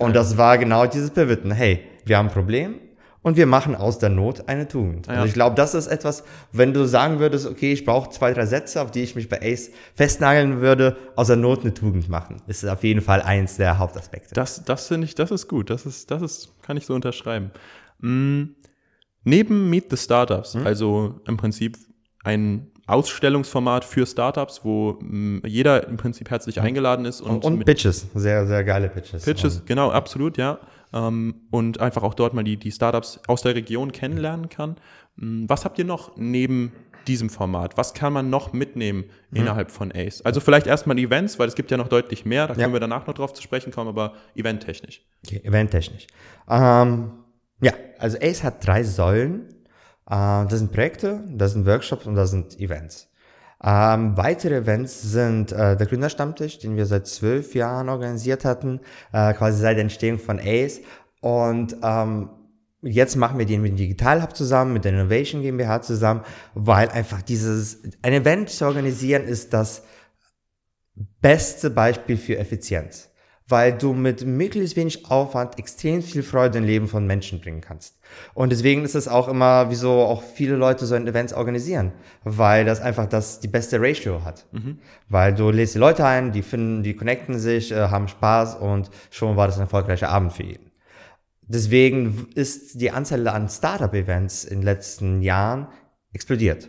[0.00, 1.52] Und das war genau dieses Pivoten.
[1.52, 2.80] Hey, wir haben ein Problem
[3.26, 5.08] und wir machen aus der Not eine Tugend.
[5.08, 5.14] Ja.
[5.14, 8.46] Also ich glaube, das ist etwas, wenn du sagen würdest, okay, ich brauche zwei, drei
[8.46, 12.40] Sätze, auf die ich mich bei Ace festnageln würde, aus der Not eine Tugend machen.
[12.46, 14.32] Ist auf jeden Fall eins der Hauptaspekte.
[14.32, 15.70] Das, das finde ich, das ist gut.
[15.70, 17.50] Das ist, das ist, kann ich so unterschreiben.
[17.98, 18.50] Mm,
[19.24, 20.64] neben Meet the Startups, Hm?
[20.64, 21.78] also im Prinzip
[22.22, 27.64] ein Ausstellungsformat für Startups, wo mm, jeder im Prinzip herzlich eingeladen ist und, und, und
[27.64, 29.24] Pitches, sehr, sehr geile Pitches.
[29.24, 30.58] Pitches, genau, absolut, ja.
[30.92, 34.76] Ähm, und einfach auch dort mal die, die Startups aus der Region kennenlernen kann.
[35.16, 36.72] Mm, Was habt ihr noch neben
[37.08, 37.76] diesem Format?
[37.76, 39.36] Was kann man noch mitnehmen Mhm.
[39.38, 40.22] innerhalb von Ace?
[40.22, 42.60] Also vielleicht erstmal Events, weil es gibt ja noch deutlich mehr, da Ja.
[42.62, 45.02] können wir danach noch drauf zu sprechen kommen, aber eventtechnisch.
[45.26, 46.06] Okay, eventtechnisch.
[46.48, 47.10] Ähm,
[47.60, 49.48] ja, also Ace hat drei Säulen.
[50.08, 53.08] Äh, das sind Projekte, das sind Workshops und das sind Events.
[53.62, 58.80] Ähm, weitere Events sind äh, der Gründerstammtisch, den wir seit zwölf Jahren organisiert hatten,
[59.12, 60.80] äh, quasi seit der Entstehung von Ace.
[61.20, 62.28] Und ähm,
[62.82, 66.22] jetzt machen wir den mit dem Digital Hub zusammen, mit der Innovation GmbH zusammen,
[66.54, 69.82] weil einfach dieses, ein Event zu organisieren ist das
[71.20, 73.10] beste Beispiel für Effizienz,
[73.48, 77.98] weil du mit möglichst wenig Aufwand extrem viel Freude in Leben von Menschen bringen kannst.
[78.34, 81.92] Und deswegen ist es auch immer, wieso auch viele Leute so ein Events organisieren,
[82.24, 84.46] weil das einfach das die beste Ratio hat.
[85.08, 88.90] Weil du lädst die Leute ein, die finden, die connecten sich, äh, haben Spaß und
[89.10, 90.72] schon war das ein erfolgreicher Abend für jeden.
[91.42, 95.68] Deswegen ist die Anzahl an Startup-Events in den letzten Jahren
[96.12, 96.68] explodiert.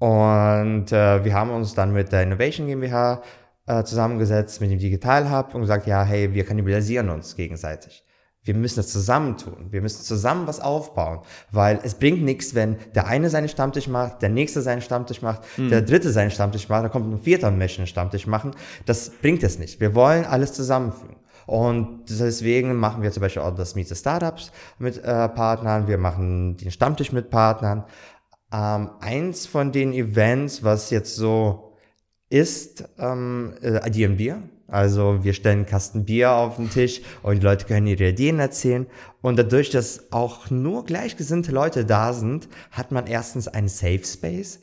[0.00, 3.22] Und äh, wir haben uns dann mit der Innovation GmbH
[3.68, 8.04] äh, zusammengesetzt, mit dem Digital Hub und gesagt, ja, hey, wir kannibalisieren uns gegenseitig.
[8.42, 9.66] Wir müssen das zusammentun.
[9.70, 11.20] Wir müssen zusammen was aufbauen,
[11.52, 15.42] weil es bringt nichts, wenn der eine seinen Stammtisch macht, der nächste seinen Stammtisch macht,
[15.58, 18.52] der dritte seinen Stammtisch macht, da kommt ein vierter Mensch einen Stammtisch machen.
[18.86, 19.80] Das bringt es nicht.
[19.80, 21.16] Wir wollen alles zusammenfügen.
[21.46, 25.86] Und deswegen machen wir zum Beispiel auch das Meet the Startups mit äh, Partnern.
[25.86, 27.84] Wir machen den Stammtisch mit Partnern.
[28.52, 31.67] Ähm, eins von den Events, was jetzt so
[32.30, 34.42] ist, ähm, äh, die ein Bier.
[34.66, 38.38] Also wir stellen einen Kasten Bier auf den Tisch und die Leute können ihre Ideen
[38.38, 38.86] erzählen.
[39.22, 44.60] Und dadurch, dass auch nur gleichgesinnte Leute da sind, hat man erstens einen Safe Space,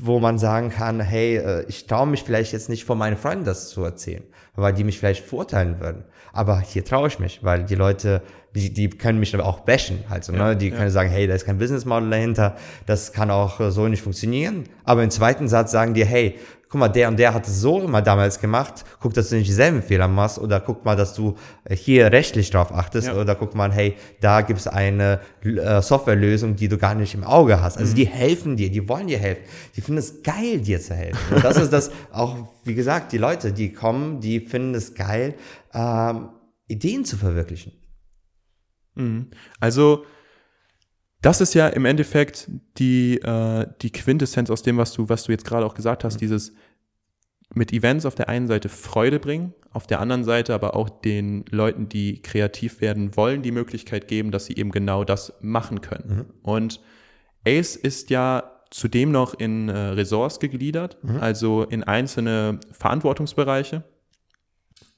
[0.00, 3.44] wo man sagen kann, hey, äh, ich traue mich vielleicht jetzt nicht vor meinen Freunden
[3.44, 4.22] das zu erzählen,
[4.54, 6.04] weil die mich vielleicht verurteilen würden.
[6.32, 8.22] Aber hier traue ich mich, weil die Leute,
[8.54, 10.02] die, die können mich aber auch bashen.
[10.08, 10.56] Also, ne?
[10.56, 13.88] Die können sagen, hey, da ist kein Business Model dahinter, das kann auch äh, so
[13.88, 14.64] nicht funktionieren.
[14.84, 16.38] Aber im zweiten Satz sagen die, hey,
[16.74, 19.46] guck mal, der und der hat es so immer damals gemacht, guck, dass du nicht
[19.46, 23.14] dieselben Fehler machst oder guck mal, dass du äh, hier rechtlich drauf achtest Ja.
[23.14, 27.22] oder guck mal, hey, da gibt es eine äh, Softwarelösung, die du gar nicht im
[27.22, 27.78] Auge hast.
[27.78, 29.44] Also die helfen dir, die wollen dir helfen,
[29.76, 31.36] die finden es geil, dir zu helfen.
[31.36, 35.34] Und das ist das auch, wie gesagt, die Leute, die kommen, die finden es geil,
[35.72, 36.30] ähm,
[36.66, 37.72] Ideen zu verwirklichen.
[38.96, 39.30] Mhm.
[39.60, 40.06] Also,
[41.22, 45.32] das ist ja im Endeffekt die, äh, die Quintessenz aus dem, was du, was du
[45.32, 46.52] jetzt gerade auch gesagt hast, dieses
[47.54, 51.44] mit Events auf der einen Seite Freude bringen, auf der anderen Seite aber auch den
[51.50, 56.26] Leuten, die kreativ werden wollen, die Möglichkeit geben, dass sie eben genau das machen können.
[56.42, 56.80] Und
[57.46, 63.84] Ace ist ja zudem noch in äh, Ressorts gegliedert, also in einzelne Verantwortungsbereiche.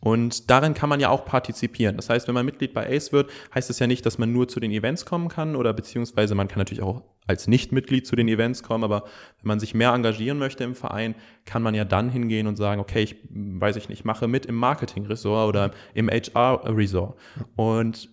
[0.07, 1.97] Und darin kann man ja auch partizipieren.
[1.97, 4.47] Das heißt, wenn man Mitglied bei ACE wird, heißt es ja nicht, dass man nur
[4.47, 8.29] zu den Events kommen kann oder beziehungsweise man kann natürlich auch als Nicht-Mitglied zu den
[8.29, 9.03] Events kommen, aber
[9.41, 12.81] wenn man sich mehr engagieren möchte im Verein, kann man ja dann hingehen und sagen,
[12.81, 17.19] okay, ich weiß ich nicht, mache mit im Marketing-Ressort oder im HR-Ressort.
[17.57, 18.09] Und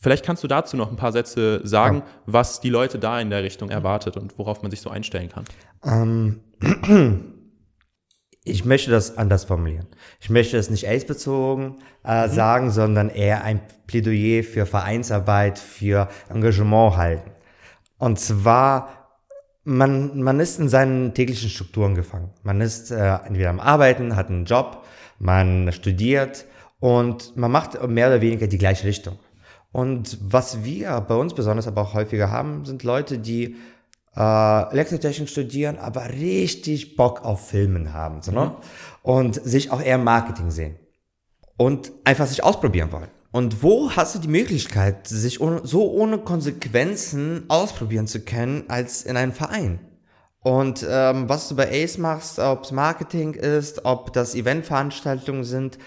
[0.00, 3.42] vielleicht kannst du dazu noch ein paar Sätze sagen, was die Leute da in der
[3.42, 5.44] Richtung erwartet und worauf man sich so einstellen kann.
[5.84, 7.34] Ähm,
[8.48, 9.86] ich möchte das anders formulieren.
[10.20, 16.96] Ich möchte es nicht AIDS-bezogen äh, sagen, sondern eher ein Plädoyer für Vereinsarbeit, für Engagement
[16.96, 17.30] halten.
[17.98, 19.08] Und zwar,
[19.64, 22.30] man, man ist in seinen täglichen Strukturen gefangen.
[22.42, 24.84] Man ist äh, entweder am Arbeiten, hat einen Job,
[25.18, 26.44] man studiert
[26.80, 29.18] und man macht mehr oder weniger die gleiche Richtung.
[29.72, 33.56] Und was wir bei uns besonders aber auch häufiger haben, sind Leute, die
[34.16, 38.22] äh, Elektrotechnik studieren, aber richtig Bock auf Filmen haben.
[38.22, 38.56] So, ne?
[39.02, 40.76] Und sich auch eher im Marketing sehen.
[41.56, 43.08] Und einfach sich ausprobieren wollen.
[43.30, 49.02] Und wo hast du die Möglichkeit, sich ohne, so ohne Konsequenzen ausprobieren zu können, als
[49.02, 49.80] in einem Verein?
[50.40, 55.78] Und ähm, was du bei Ace machst, ob es Marketing ist, ob das Eventveranstaltungen sind,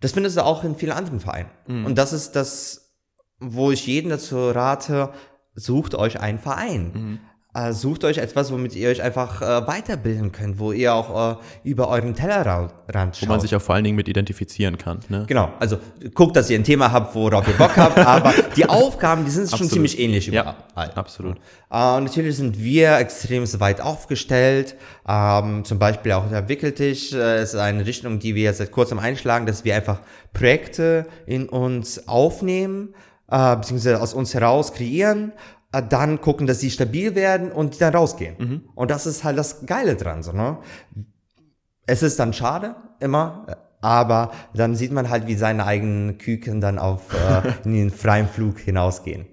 [0.00, 1.48] das findest du auch in vielen anderen Vereinen.
[1.86, 2.92] Und das ist das,
[3.38, 5.10] wo ich jeden dazu rate,
[5.54, 7.20] sucht euch einen Verein.
[7.54, 11.68] Äh, sucht euch etwas, womit ihr euch einfach äh, weiterbilden könnt, wo ihr auch äh,
[11.68, 13.20] über euren Tellerrand schaut.
[13.20, 15.00] Wo man sich auch vor allen Dingen mit identifizieren kann.
[15.10, 15.24] Ne?
[15.28, 15.76] Genau, also
[16.14, 19.44] guckt, dass ihr ein Thema habt, worauf ihr Bock habt, aber die Aufgaben, die sind
[19.50, 19.72] schon Absolut.
[19.72, 20.92] ziemlich ähnlich Ja, überall.
[20.94, 21.36] absolut.
[21.70, 24.74] Äh, und natürlich sind wir extrem weit aufgestellt.
[25.06, 29.44] Ähm, zum Beispiel auch der Wickeltisch äh, ist eine Richtung, die wir seit kurzem einschlagen,
[29.44, 30.00] dass wir einfach
[30.32, 32.94] Projekte in uns aufnehmen,
[33.30, 35.32] äh, beziehungsweise aus uns heraus kreieren,
[35.80, 38.64] dann gucken, dass sie stabil werden und dann rausgehen.
[38.74, 40.58] Und das ist halt das Geile dran, so, ne?
[41.86, 46.60] Es ist dann schade, immer, äh, aber dann sieht man halt, wie seine eigenen Küken
[46.60, 49.26] dann auf äh, in den freien Flug hinausgehen.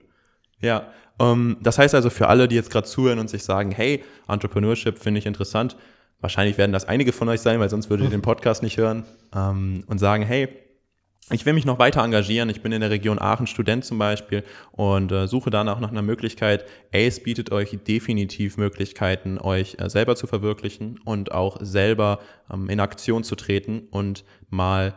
[0.60, 0.88] Ja,
[1.20, 4.98] ähm, das heißt also für alle, die jetzt gerade zuhören und sich sagen, hey, Entrepreneurship
[4.98, 5.78] finde ich interessant,
[6.20, 9.04] wahrscheinlich werden das einige von euch sein, weil sonst würdet ihr den Podcast nicht hören,
[9.36, 10.50] ähm, und sagen, hey,
[11.32, 12.50] ich will mich noch weiter engagieren.
[12.50, 16.02] Ich bin in der Region Aachen Student zum Beispiel und äh, suche danach nach einer
[16.02, 16.66] Möglichkeit.
[16.94, 22.20] ACE bietet euch definitiv Möglichkeiten, euch äh, selber zu verwirklichen und auch selber
[22.52, 24.96] ähm, in Aktion zu treten und mal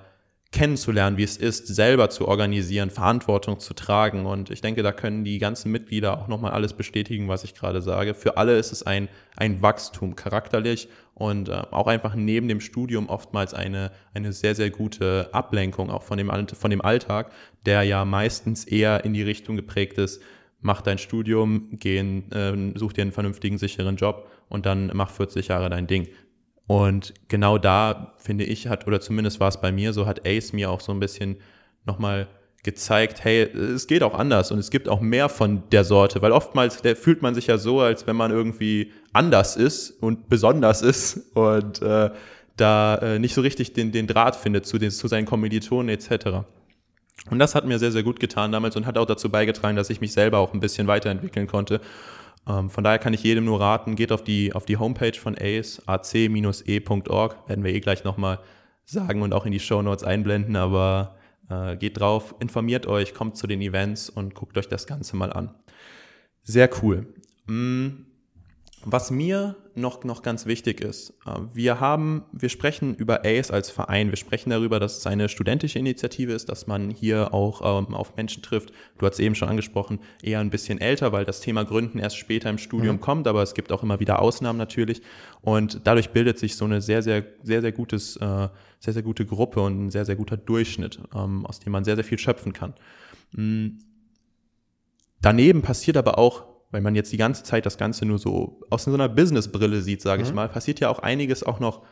[0.52, 4.26] kennenzulernen, wie es ist, selber zu organisieren, Verantwortung zu tragen.
[4.26, 7.80] Und ich denke, da können die ganzen Mitglieder auch nochmal alles bestätigen, was ich gerade
[7.80, 8.14] sage.
[8.14, 13.08] Für alle ist es ein, ein Wachstum charakterlich und äh, auch einfach neben dem Studium
[13.08, 17.32] oftmals eine, eine sehr, sehr gute Ablenkung auch von dem, von dem Alltag,
[17.64, 20.22] der ja meistens eher in die Richtung geprägt ist,
[20.60, 25.48] mach dein Studium, geh äh, such dir einen vernünftigen, sicheren Job und dann mach 40
[25.48, 26.08] Jahre dein Ding.
[26.66, 30.52] Und genau da, finde ich, hat, oder zumindest war es bei mir so, hat Ace
[30.52, 31.36] mir auch so ein bisschen
[31.84, 32.28] nochmal
[32.62, 36.30] gezeigt, hey, es geht auch anders und es gibt auch mehr von der Sorte, weil
[36.30, 41.34] oftmals fühlt man sich ja so, als wenn man irgendwie anders ist und besonders ist
[41.34, 42.10] und äh,
[42.56, 46.44] da äh, nicht so richtig den, den Draht findet zu, den, zu seinen Kommilitonen etc.
[47.30, 49.90] Und das hat mir sehr, sehr gut getan damals und hat auch dazu beigetragen, dass
[49.90, 51.80] ich mich selber auch ein bisschen weiterentwickeln konnte.
[52.46, 55.36] Ähm, von daher kann ich jedem nur raten, geht auf die, auf die Homepage von
[55.38, 58.40] ACE, ac-e.org, werden wir eh gleich nochmal
[58.84, 61.16] sagen und auch in die Show Notes einblenden, aber
[61.48, 65.32] äh, geht drauf, informiert euch, kommt zu den Events und guckt euch das Ganze mal
[65.32, 65.54] an.
[66.42, 67.14] Sehr cool.
[67.46, 68.06] Mm,
[68.84, 73.70] Was mir noch, noch ganz wichtig ist, äh, wir haben, wir sprechen über ACE als
[73.70, 77.94] Verein, wir sprechen darüber, dass es eine studentische Initiative ist, dass man hier auch ähm,
[77.94, 78.72] auf Menschen trifft.
[78.98, 82.50] Du hast eben schon angesprochen, eher ein bisschen älter, weil das Thema Gründen erst später
[82.50, 85.00] im Studium kommt, aber es gibt auch immer wieder Ausnahmen natürlich.
[85.42, 88.48] Und dadurch bildet sich so eine sehr, sehr, sehr, sehr gutes, äh,
[88.80, 91.94] sehr, sehr gute Gruppe und ein sehr, sehr guter Durchschnitt, ähm, aus dem man sehr,
[91.94, 92.74] sehr viel schöpfen kann.
[93.32, 93.78] Mm.
[95.20, 98.84] Daneben passiert aber auch, weil man jetzt die ganze Zeit das Ganze nur so aus
[98.84, 101.82] so einer Business-Brille sieht, sage ich mal, passiert ja auch einiges auch noch,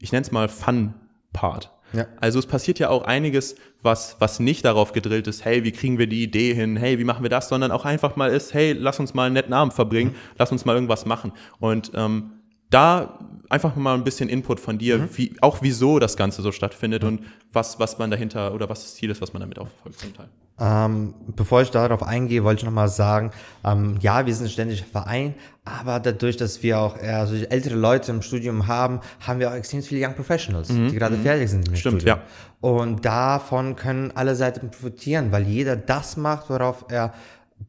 [0.00, 1.70] ich nenne es mal Fun-Part.
[1.92, 2.06] Ja.
[2.18, 5.98] Also es passiert ja auch einiges, was, was nicht darauf gedrillt ist, hey, wie kriegen
[5.98, 8.72] wir die Idee hin, hey, wie machen wir das, sondern auch einfach mal ist, hey,
[8.72, 11.32] lass uns mal einen netten Abend verbringen, lass uns mal irgendwas machen.
[11.60, 12.32] Und ähm,
[12.70, 13.18] da
[13.50, 17.20] einfach mal ein bisschen Input von dir, wie, auch wieso das Ganze so stattfindet und
[17.52, 20.14] was, was man dahinter oder was das Ziel ist, was man damit auch verfolgt zum
[20.14, 20.28] Teil.
[20.60, 23.30] Ähm, bevor ich darauf eingehe, wollte ich nochmal sagen,
[23.64, 25.34] ähm, ja, wir sind ein ständiger Verein,
[25.64, 29.54] aber dadurch, dass wir auch eher so ältere Leute im Studium haben, haben wir auch
[29.54, 32.18] extrem viele Young Professionals, die gerade fertig sind im Mhm, Stimmt, Studium.
[32.18, 32.22] ja.
[32.60, 37.12] Und davon können alle Seiten profitieren, weil jeder das macht, worauf er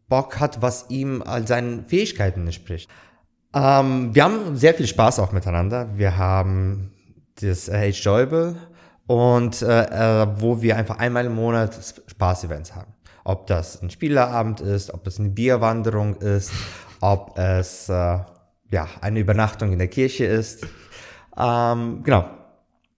[0.10, 2.90] Bock hat, was ihm all seinen Fähigkeiten entspricht.
[3.56, 5.88] Ähm, wir haben sehr viel Spaß auch miteinander.
[5.98, 6.92] Wir haben
[7.42, 8.56] das Age Joyable
[9.08, 12.94] und äh, äh, wo wir einfach einmal im Monat Spaß-Events haben.
[13.24, 16.52] Ob das ein Spielerabend ist, ob es eine Bierwanderung ist,
[17.02, 18.20] ob es äh,
[18.70, 20.66] ja eine Übernachtung in der Kirche ist.
[21.38, 22.30] Ähm, genau.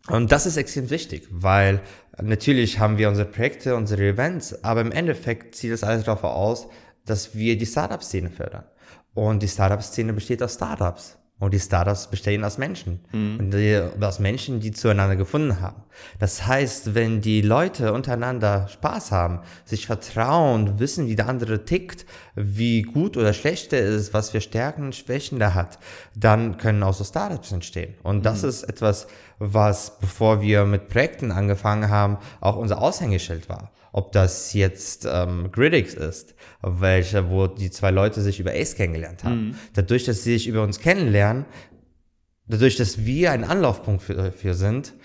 [0.07, 1.81] Und das ist extrem wichtig, weil
[2.21, 6.67] natürlich haben wir unsere Projekte, unsere Events, aber im Endeffekt zieht es alles darauf aus,
[7.05, 8.65] dass wir die Startup-Szene fördern.
[9.13, 11.17] Und die Startup-Szene besteht aus Startups.
[11.37, 13.01] Und die Startups bestehen aus Menschen.
[13.11, 13.39] Mhm.
[13.39, 15.83] Und die, aus Menschen, die zueinander gefunden haben.
[16.17, 22.05] Das heißt, wenn die Leute untereinander Spaß haben, sich vertrauen, wissen, wie der andere tickt,
[22.35, 25.77] wie gut oder schlecht er ist, was für Stärken und Schwächen der hat,
[26.15, 27.95] dann können auch so Startups entstehen.
[28.01, 28.23] Und mhm.
[28.23, 34.11] das ist etwas, was, bevor wir mit Projekten angefangen haben, auch unser Aushängeschild war ob
[34.11, 39.47] das jetzt ähm, Gridix ist, welche, wo die zwei Leute sich über Ace kennengelernt haben.
[39.47, 39.55] Mhm.
[39.73, 41.45] Dadurch, dass sie sich über uns kennenlernen,
[42.45, 44.95] dadurch, dass wir ein Anlaufpunkt für, für sind,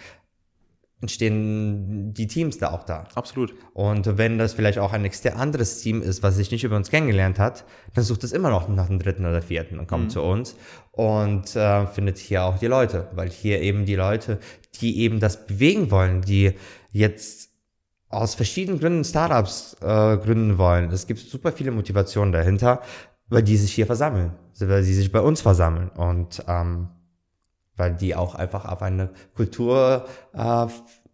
[1.01, 3.07] entstehen die Teams da auch da.
[3.15, 3.55] Absolut.
[3.75, 7.39] Und wenn das vielleicht auch ein anderes Team ist, was sich nicht über uns kennengelernt
[7.39, 10.11] hat, dann sucht es immer noch nach dem dritten oder vierten und kommt mhm.
[10.11, 10.57] zu uns
[10.91, 14.41] und äh, findet hier auch die Leute, weil hier eben die Leute,
[14.81, 16.55] die eben das bewegen wollen, die
[16.91, 17.50] jetzt
[18.11, 20.91] aus verschiedenen Gründen Startups äh, gründen wollen.
[20.91, 22.83] Es gibt super viele Motivationen dahinter,
[23.29, 26.89] weil die sich hier versammeln, weil sie sich bei uns versammeln und ähm,
[27.77, 30.67] weil die auch einfach auf eine Kultur äh,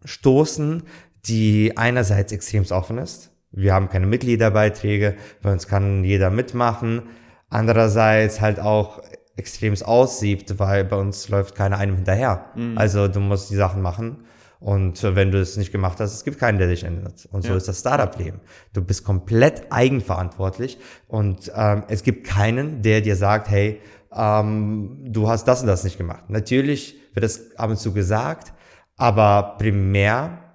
[0.03, 0.83] stoßen,
[1.25, 3.31] die einerseits extrem offen ist.
[3.51, 7.03] Wir haben keine Mitgliederbeiträge, bei uns kann jeder mitmachen.
[7.49, 9.01] Andererseits halt auch
[9.35, 12.45] extrem aussiebt, weil bei uns läuft keiner einem hinterher.
[12.55, 12.77] Mhm.
[12.77, 14.25] Also du musst die Sachen machen
[14.59, 17.27] und wenn du es nicht gemacht hast, es gibt keinen, der dich ändert.
[17.31, 17.57] Und so ja.
[17.57, 18.39] ist das Startup-Leben.
[18.73, 23.81] Du bist komplett eigenverantwortlich und ähm, es gibt keinen, der dir sagt, hey,
[24.13, 26.29] ähm, du hast das und das nicht gemacht.
[26.29, 28.53] Natürlich wird es ab und zu gesagt,
[28.97, 30.46] aber primär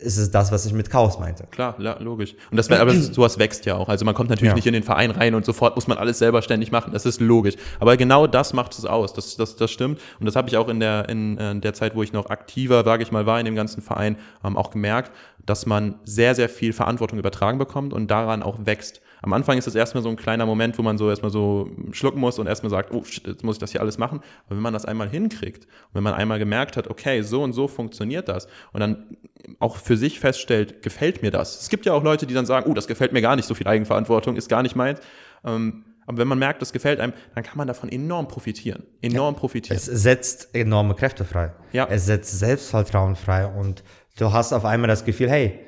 [0.00, 1.44] ist es das, was ich mit Chaos meinte.
[1.50, 2.34] Klar, logisch.
[2.50, 3.88] Und das, aber sowas wächst ja auch.
[3.88, 4.54] Also man kommt natürlich ja.
[4.54, 6.92] nicht in den Verein rein und sofort muss man alles selber ständig machen.
[6.92, 7.54] Das ist logisch.
[7.78, 9.12] Aber genau das macht es aus.
[9.12, 10.00] Das, das, das stimmt.
[10.18, 12.30] Und das habe ich auch in der, in, in äh, der Zeit, wo ich noch
[12.30, 15.12] aktiver, sage ich mal, war in dem ganzen Verein, ähm, auch gemerkt,
[15.44, 19.00] dass man sehr, sehr viel Verantwortung übertragen bekommt und daran auch wächst.
[19.22, 22.20] Am Anfang ist das erstmal so ein kleiner Moment, wo man so erstmal so schlucken
[22.20, 24.20] muss und erstmal sagt, oh, shit, jetzt muss ich das hier alles machen.
[24.46, 27.52] Aber wenn man das einmal hinkriegt und wenn man einmal gemerkt hat, okay, so und
[27.52, 29.16] so funktioniert das und dann
[29.58, 31.60] auch für sich feststellt, gefällt mir das.
[31.60, 33.54] Es gibt ja auch Leute, die dann sagen, oh, das gefällt mir gar nicht, so
[33.54, 35.00] viel Eigenverantwortung ist gar nicht meins.
[35.44, 38.84] Ähm, aber wenn man merkt, das gefällt einem, dann kann man davon enorm profitieren.
[39.00, 39.76] Enorm ja, profitieren.
[39.76, 41.52] Es setzt enorme Kräfte frei.
[41.72, 41.86] Ja.
[41.88, 43.84] Es setzt Selbstvertrauen frei und
[44.18, 45.60] du hast auf einmal das Gefühl, hey,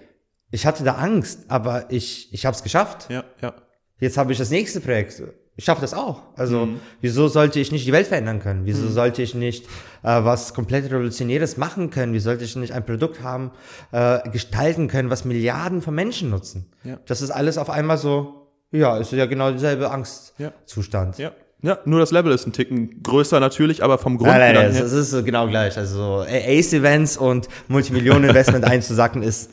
[0.52, 3.10] ich hatte da Angst, aber ich, ich habe es geschafft.
[3.10, 3.54] Ja, ja.
[3.98, 5.20] Jetzt habe ich das nächste Projekt.
[5.56, 6.22] Ich schaffe das auch.
[6.36, 6.80] Also mhm.
[7.00, 8.64] wieso sollte ich nicht die Welt verändern können?
[8.64, 8.92] Wieso mhm.
[8.92, 9.64] sollte ich nicht
[10.02, 12.12] äh, was komplett Revolutionäres machen können?
[12.12, 13.50] Wie sollte ich nicht ein Produkt haben,
[13.92, 16.70] äh, gestalten können, was Milliarden von Menschen nutzen?
[16.84, 16.98] Ja.
[17.06, 21.18] Das ist alles auf einmal so, ja, ist ja genau dieselbe Angstzustand.
[21.18, 21.28] Ja.
[21.30, 21.34] ja.
[21.62, 24.32] Ja, nur das Level ist ein Ticken größer natürlich, aber vom Grund.
[24.32, 25.78] Nein, nein, das ist genau gleich.
[25.78, 29.50] Also Ace-Events und Multimillionen-Investment einzusacken ist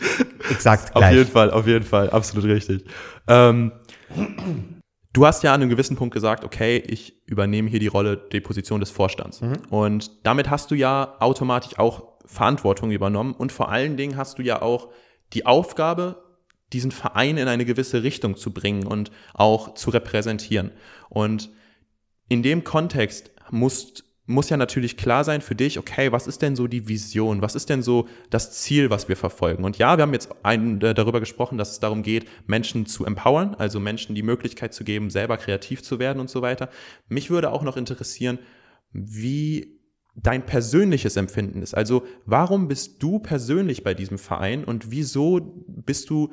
[0.49, 1.05] exakt gleich.
[1.05, 2.83] Auf jeden Fall, auf jeden Fall, absolut richtig.
[3.27, 3.71] Ähm,
[5.13, 8.41] du hast ja an einem gewissen Punkt gesagt, okay, ich übernehme hier die Rolle, die
[8.41, 9.41] Position des Vorstands.
[9.41, 9.57] Mhm.
[9.69, 14.41] Und damit hast du ja automatisch auch Verantwortung übernommen und vor allen Dingen hast du
[14.41, 14.89] ja auch
[15.33, 16.23] die Aufgabe,
[16.73, 20.71] diesen Verein in eine gewisse Richtung zu bringen und auch zu repräsentieren.
[21.09, 21.51] Und
[22.29, 26.55] in dem Kontext muss, muss ja natürlich klar sein für dich, okay, was ist denn
[26.55, 27.41] so die Vision?
[27.41, 29.63] Was ist denn so das Ziel, was wir verfolgen?
[29.63, 33.05] Und ja, wir haben jetzt ein, äh, darüber gesprochen, dass es darum geht, Menschen zu
[33.05, 36.69] empowern, also Menschen die Möglichkeit zu geben, selber kreativ zu werden und so weiter.
[37.07, 38.37] Mich würde auch noch interessieren,
[38.91, 39.79] wie
[40.15, 41.73] dein persönliches Empfinden ist.
[41.73, 46.31] Also warum bist du persönlich bei diesem Verein und wieso bist du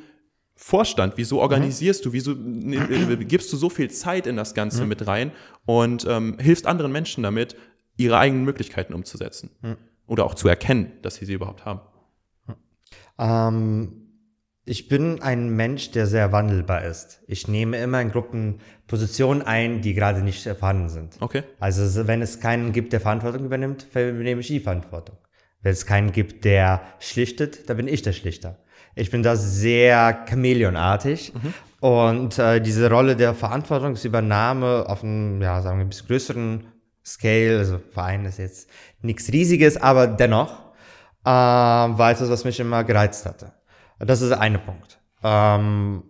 [0.59, 2.09] Vorstand, wieso organisierst mhm.
[2.09, 2.33] du, wieso
[3.13, 4.89] äh, gibst du so viel Zeit in das Ganze mhm.
[4.89, 5.33] mit rein
[5.67, 7.57] und ähm, hilfst anderen Menschen damit,
[7.99, 9.77] ihre eigenen Möglichkeiten umzusetzen mhm.
[10.07, 11.81] oder auch zu erkennen, dass sie sie überhaupt haben?
[13.19, 14.07] Ähm,
[14.65, 17.23] ich bin ein Mensch, der sehr wandelbar ist.
[17.29, 21.17] Ich nehme immer in Gruppen Positionen ein, die gerade nicht vorhanden sind.
[21.21, 21.45] Okay.
[21.61, 25.19] Also wenn es keinen gibt, der Verantwortung übernimmt, übernehme ich die Verantwortung.
[25.63, 28.59] Wenn es keinen gibt, der schlichtet, dann bin ich der Schlichter.
[28.97, 31.33] Ich bin da sehr chameleonartig.
[31.35, 31.55] Mhm.
[31.81, 36.67] Und äh, diese Rolle der Verantwortungsübernahme auf einem, ja, sagen wir, ein bisschen größeren
[37.05, 38.69] Scale, also Verein ist jetzt
[39.03, 40.73] nichts Riesiges, aber dennoch,
[41.25, 43.53] äh, war etwas, was mich immer gereizt hatte.
[43.99, 44.99] Das ist der eine Punkt.
[45.23, 46.03] Ähm,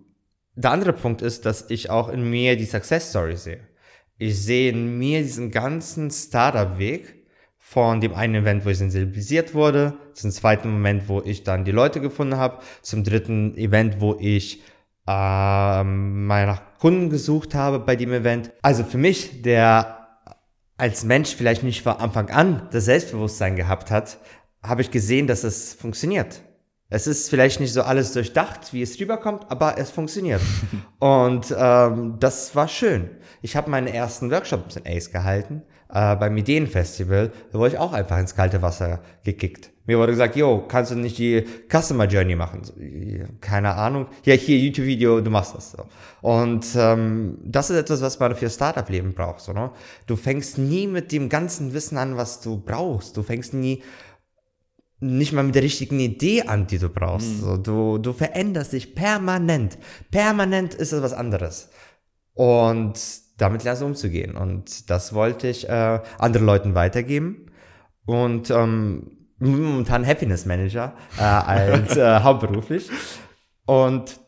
[0.54, 3.60] der andere Punkt ist, dass ich auch in mir die Success Story sehe.
[4.16, 7.15] Ich sehe in mir diesen ganzen Startup-Weg
[7.68, 11.72] von dem einen Event, wo ich sensibilisiert wurde, zum zweiten Moment, wo ich dann die
[11.72, 14.62] Leute gefunden habe, zum dritten Event, wo ich
[15.08, 18.52] ähm, mal nach Kunden gesucht habe bei dem Event.
[18.62, 20.06] Also für mich, der
[20.76, 24.18] als Mensch vielleicht nicht von Anfang an das Selbstbewusstsein gehabt hat,
[24.62, 26.42] habe ich gesehen, dass es funktioniert.
[26.88, 30.40] Es ist vielleicht nicht so alles durchdacht, wie es rüberkommt, aber es funktioniert.
[31.00, 33.10] und ähm, das war schön.
[33.42, 37.92] Ich habe meinen ersten Workshop in Ace gehalten, äh, beim Ideenfestival, da wurde ich auch
[37.92, 39.70] einfach ins kalte Wasser gekickt.
[39.86, 42.64] Mir wurde gesagt, yo, kannst du nicht die Customer Journey machen?
[42.64, 42.74] So,
[43.40, 44.06] keine Ahnung.
[44.24, 45.72] Ja, hier, YouTube-Video, du machst das.
[45.72, 45.84] So.
[46.22, 49.40] Und ähm, das ist etwas, was man für Startup-Leben braucht.
[49.40, 49.70] So, ne?
[50.06, 53.16] Du fängst nie mit dem ganzen Wissen an, was du brauchst.
[53.16, 53.82] Du fängst nie
[54.98, 57.28] nicht mal mit der richtigen Idee an, die du brauchst.
[57.28, 57.40] Mhm.
[57.40, 59.78] So, du, du veränderst dich permanent.
[60.10, 61.68] Permanent ist es was anderes.
[62.34, 62.98] Und
[63.36, 64.36] damit lernst du umzugehen.
[64.36, 67.50] Und das wollte ich äh, anderen Leuten weitergeben.
[68.04, 72.90] Und ähm, momentan Happiness Manager äh, als äh, hauptberuflich.
[73.66, 74.20] Und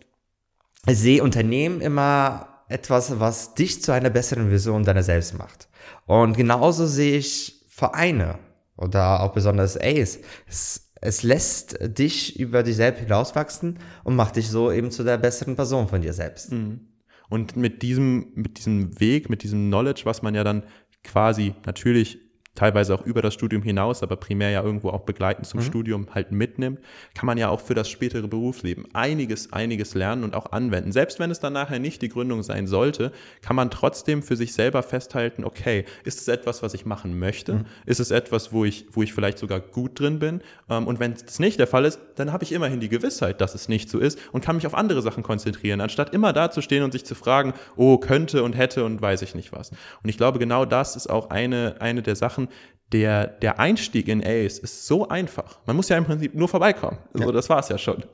[0.87, 5.69] sehe Unternehmen immer etwas, was dich zu einer besseren Vision deiner selbst macht.
[6.07, 8.39] Und genauso sehe ich Vereine
[8.77, 10.19] oder auch besonders Ace.
[10.47, 15.17] Es, es lässt dich über dich selbst hinauswachsen und macht dich so eben zu der
[15.17, 16.53] besseren Person von dir selbst.
[16.53, 16.88] Mhm.
[17.29, 20.63] Und mit diesem, mit diesem Weg, mit diesem Knowledge, was man ja dann
[21.05, 22.28] quasi natürlich
[22.59, 25.65] teilweise auch über das Studium hinaus, aber primär ja irgendwo auch begleitend zum mhm.
[25.65, 26.81] Studium halt mitnimmt,
[27.15, 30.91] kann man ja auch für das spätere Berufsleben einiges, einiges lernen und auch anwenden.
[30.91, 34.55] Selbst wenn es dann nachher nicht die Gründung sein sollte, kann man trotzdem für sich
[34.55, 37.55] selber festhalten, okay, ist es etwas, was ich machen möchte?
[37.55, 37.67] Mhm.
[37.87, 40.41] Ist es etwas, wo ich, wo ich vielleicht sogar gut drin bin?
[40.69, 43.55] Ähm, und wenn es nicht der Fall ist, dann habe ich immerhin die Gewissheit, dass
[43.55, 46.61] es nicht so ist und kann mich auf andere Sachen konzentrieren, anstatt immer da zu
[46.61, 49.71] stehen und sich zu fragen, oh, könnte und hätte und weiß ich nicht was.
[49.71, 52.48] Und ich glaube, genau das ist auch eine, eine der Sachen,
[52.93, 55.59] der, der Einstieg in Ace ist so einfach.
[55.67, 56.99] Man muss ja im Prinzip nur vorbeikommen.
[57.13, 57.33] Also ja.
[57.33, 58.05] das war es ja schon.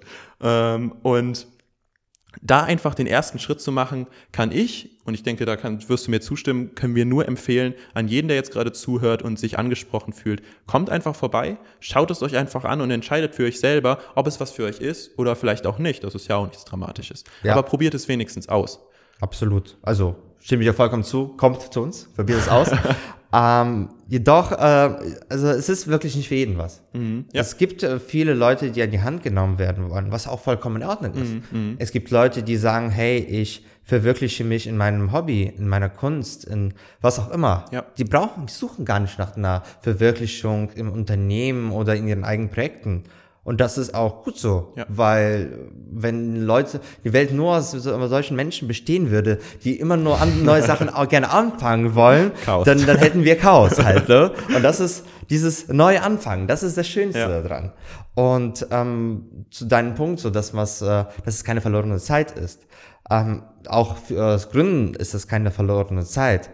[0.40, 1.46] Ähm, und
[2.42, 6.06] da einfach den ersten Schritt zu machen, kann ich, und ich denke, da kann, wirst
[6.06, 9.58] du mir zustimmen, können wir nur empfehlen, an jeden, der jetzt gerade zuhört und sich
[9.58, 13.98] angesprochen fühlt, kommt einfach vorbei, schaut es euch einfach an und entscheidet für euch selber,
[14.14, 16.02] ob es was für euch ist oder vielleicht auch nicht.
[16.02, 17.24] Das ist ja auch nichts Dramatisches.
[17.42, 17.52] Ja.
[17.52, 18.80] Aber probiert es wenigstens aus.
[19.20, 19.78] Absolut.
[19.82, 21.28] Also stimme ich dir vollkommen zu.
[21.36, 22.70] Kommt zu uns, probiert es aus.
[23.34, 24.90] Ähm, jedoch, äh,
[25.28, 26.82] also es ist wirklich nicht für jeden was.
[26.92, 27.40] Mhm, ja.
[27.40, 30.76] Es gibt äh, viele Leute, die an die Hand genommen werden wollen, was auch vollkommen
[30.76, 31.32] in Ordnung ist.
[31.32, 35.68] Mhm, mhm, es gibt Leute, die sagen, hey, ich verwirkliche mich in meinem Hobby, in
[35.68, 37.64] meiner Kunst, in was auch immer.
[37.72, 37.84] Ja.
[37.98, 42.50] Die brauchen, die suchen gar nicht nach einer Verwirklichung im Unternehmen oder in ihren eigenen
[42.50, 43.02] Projekten.
[43.44, 44.86] Und das ist auch gut so, ja.
[44.88, 50.44] weil wenn Leute, die Welt nur aus solchen Menschen bestehen würde, die immer nur an,
[50.44, 54.08] neue Sachen auch gerne anfangen wollen, dann, dann hätten wir Chaos halt.
[54.08, 54.32] Ne?
[54.56, 57.42] Und das ist dieses neue Anfangen, das ist das Schönste ja.
[57.42, 57.72] daran.
[58.14, 62.62] Und ähm, zu deinem Punkt, so dass was, äh, dass es keine verlorene Zeit ist.
[63.10, 66.50] Ähm, auch für das Gründen ist es keine verlorene Zeit.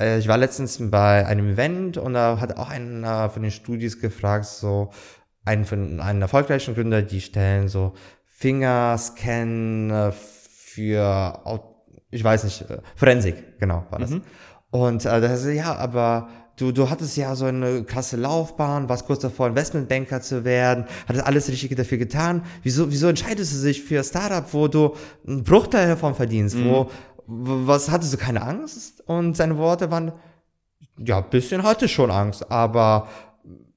[0.00, 4.00] Äh, ich war letztens bei einem Event und da hat auch einer von den Studis
[4.00, 4.90] gefragt, so,
[5.46, 7.94] einen von einen erfolgreichen Gründer, die stellen so
[8.26, 11.40] Fingerscan äh, für,
[12.10, 14.10] ich weiß nicht, äh, Forensik, genau, war das.
[14.10, 14.22] Mhm.
[14.70, 19.06] Und äh, da ist ja, aber du, du hattest ja so eine krasse Laufbahn, warst
[19.06, 22.42] kurz davor, Investmentbanker zu werden, hattest alles Richtige dafür getan.
[22.62, 24.94] Wieso, wieso entscheidest du dich für Startup, wo du
[25.26, 26.56] einen Bruchteil davon verdienst?
[26.56, 26.68] Mhm.
[26.68, 26.90] Wo,
[27.26, 29.02] was hattest du keine Angst?
[29.06, 30.12] Und seine Worte waren,
[30.98, 33.08] ja, bisschen hatte schon Angst, aber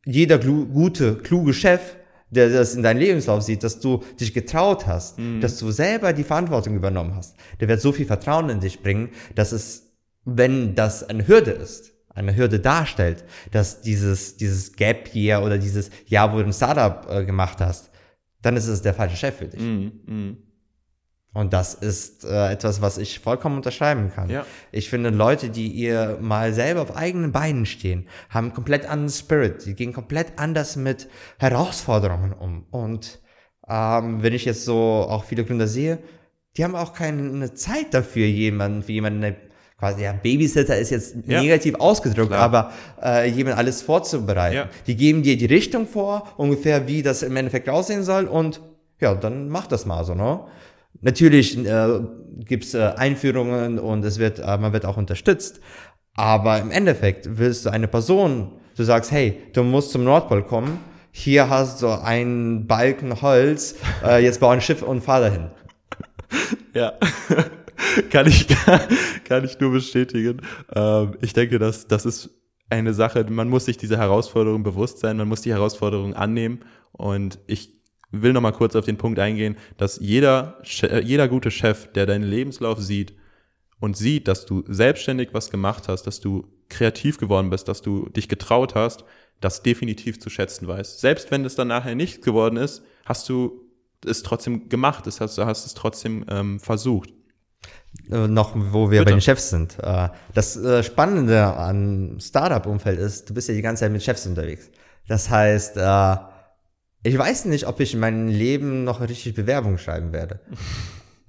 [0.10, 1.96] jeder gute, kluge Chef,
[2.30, 5.42] der das in deinem Lebenslauf sieht, dass du dich getraut hast, mhm.
[5.42, 9.10] dass du selber die Verantwortung übernommen hast, der wird so viel Vertrauen in dich bringen,
[9.36, 9.94] dass es,
[10.26, 15.90] wenn das eine Hürde ist, eine Hürde darstellt, dass dieses, dieses Gap hier oder dieses
[16.08, 17.90] Jahr, wo du ein Startup äh, gemacht hast,
[18.42, 19.62] dann ist es der falsche Chef für dich.
[19.62, 19.92] Mhm.
[20.06, 20.38] Mhm.
[21.32, 24.30] Und das ist äh, etwas, was ich vollkommen unterschreiben kann.
[24.30, 24.46] Ja.
[24.72, 29.66] Ich finde, Leute, die ihr mal selber auf eigenen Beinen stehen, haben komplett anderen Spirit.
[29.66, 31.08] Die gehen komplett anders mit
[31.38, 32.66] Herausforderungen um.
[32.72, 33.20] Und
[33.68, 36.00] ähm, wenn ich jetzt so auch viele Gründer sehe,
[36.58, 39.36] die haben auch keine Zeit dafür, jemanden, für jemanden
[39.78, 41.42] quasi, ja, Babysitter ist jetzt ja.
[41.42, 42.42] negativ ausgedrückt, Klar.
[42.42, 44.56] aber äh, jemand alles vorzubereiten.
[44.56, 44.70] Ja.
[44.88, 48.62] Die geben dir die Richtung vor, ungefähr wie das im Endeffekt aussehen soll und
[49.00, 50.42] ja, dann mach das mal so, ne?
[51.02, 52.00] Natürlich äh,
[52.40, 55.62] gibt es äh, Einführungen und es wird, äh, man wird auch unterstützt.
[56.16, 60.80] Aber im Endeffekt willst du eine Person, du sagst, hey, du musst zum Nordpol kommen,
[61.12, 65.52] hier hast du einen Balken Holz, äh, jetzt bau ein Schiff und fahr dahin.
[66.74, 66.94] Ja,
[68.12, 68.48] kann ich,
[69.24, 70.42] kann ich nur bestätigen.
[70.76, 72.30] Ähm, ich denke, dass das ist
[72.70, 76.60] eine Sache, man muss sich diese Herausforderung bewusst sein, man muss die Herausforderung annehmen
[76.92, 77.79] und ich
[78.12, 82.24] will noch mal kurz auf den Punkt eingehen, dass jeder, jeder gute Chef, der deinen
[82.24, 83.14] Lebenslauf sieht
[83.80, 88.10] und sieht, dass du selbstständig was gemacht hast, dass du kreativ geworden bist, dass du
[88.10, 89.04] dich getraut hast,
[89.42, 91.00] das definitiv zu schätzen weiß.
[91.00, 93.66] Selbst wenn es dann nachher nicht geworden ist, hast du
[94.06, 97.12] es trotzdem gemacht, das heißt, du hast es trotzdem ähm, versucht.
[98.10, 99.06] Äh, noch, wo wir Bitte.
[99.06, 99.78] bei den Chefs sind.
[99.82, 104.26] Äh, das äh, Spannende an Startup-Umfeld ist, du bist ja die ganze Zeit mit Chefs
[104.26, 104.70] unterwegs.
[105.08, 106.16] Das heißt, äh,
[107.04, 110.40] ich weiß nicht, ob ich in meinem Leben noch richtig Bewerbung schreiben werde.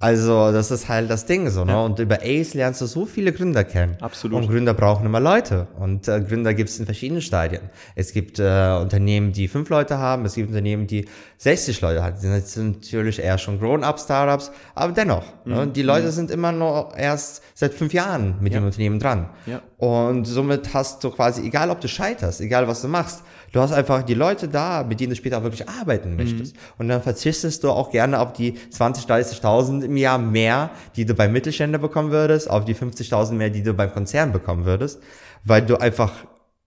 [0.01, 1.73] Also, das ist halt das Ding so, ne?
[1.73, 1.81] Ja.
[1.85, 3.97] Und über Ace lernst du so viele Gründer kennen.
[4.01, 4.41] Absolut.
[4.41, 5.67] Und Gründer brauchen immer Leute.
[5.77, 7.69] Und äh, Gründer gibt es in verschiedenen Stadien.
[7.93, 11.07] Es gibt äh, Unternehmen, die fünf Leute haben, es gibt Unternehmen, die
[11.37, 12.15] 60 Leute haben.
[12.19, 15.25] Die sind natürlich eher schon Grown-Up-Startups, aber dennoch.
[15.45, 15.53] Ne?
[15.53, 15.61] Mhm.
[15.61, 15.67] Ne?
[15.67, 16.11] Die Leute mhm.
[16.11, 18.59] sind immer noch erst seit fünf Jahren mit ja.
[18.59, 19.29] dem Unternehmen dran.
[19.45, 19.61] Ja.
[19.77, 23.21] Und somit hast du quasi, egal ob du scheiterst, egal was du machst,
[23.51, 26.55] Du hast einfach die Leute da, mit denen du später wirklich arbeiten möchtest.
[26.55, 26.61] Mhm.
[26.77, 31.13] Und dann verzichtest du auch gerne auf die 20, 30.000 im Jahr mehr, die du
[31.13, 35.01] beim Mittelständler bekommen würdest, auf die 50.000 mehr, die du beim Konzern bekommen würdest,
[35.43, 36.13] weil du einfach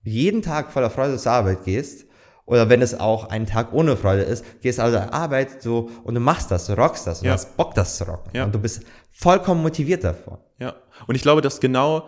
[0.03, 2.07] jeden Tag voller Freude zur Arbeit gehst.
[2.47, 6.15] Oder wenn es auch ein Tag ohne Freude ist, gehst also zur Arbeit so und
[6.15, 7.33] du machst das, du rockst das, und ja.
[7.33, 8.31] hast Bock, das zu rocken.
[8.35, 8.45] Ja.
[8.45, 10.37] Und du bist vollkommen motiviert davon.
[10.59, 10.75] Ja.
[11.07, 12.07] Und ich glaube, dass genau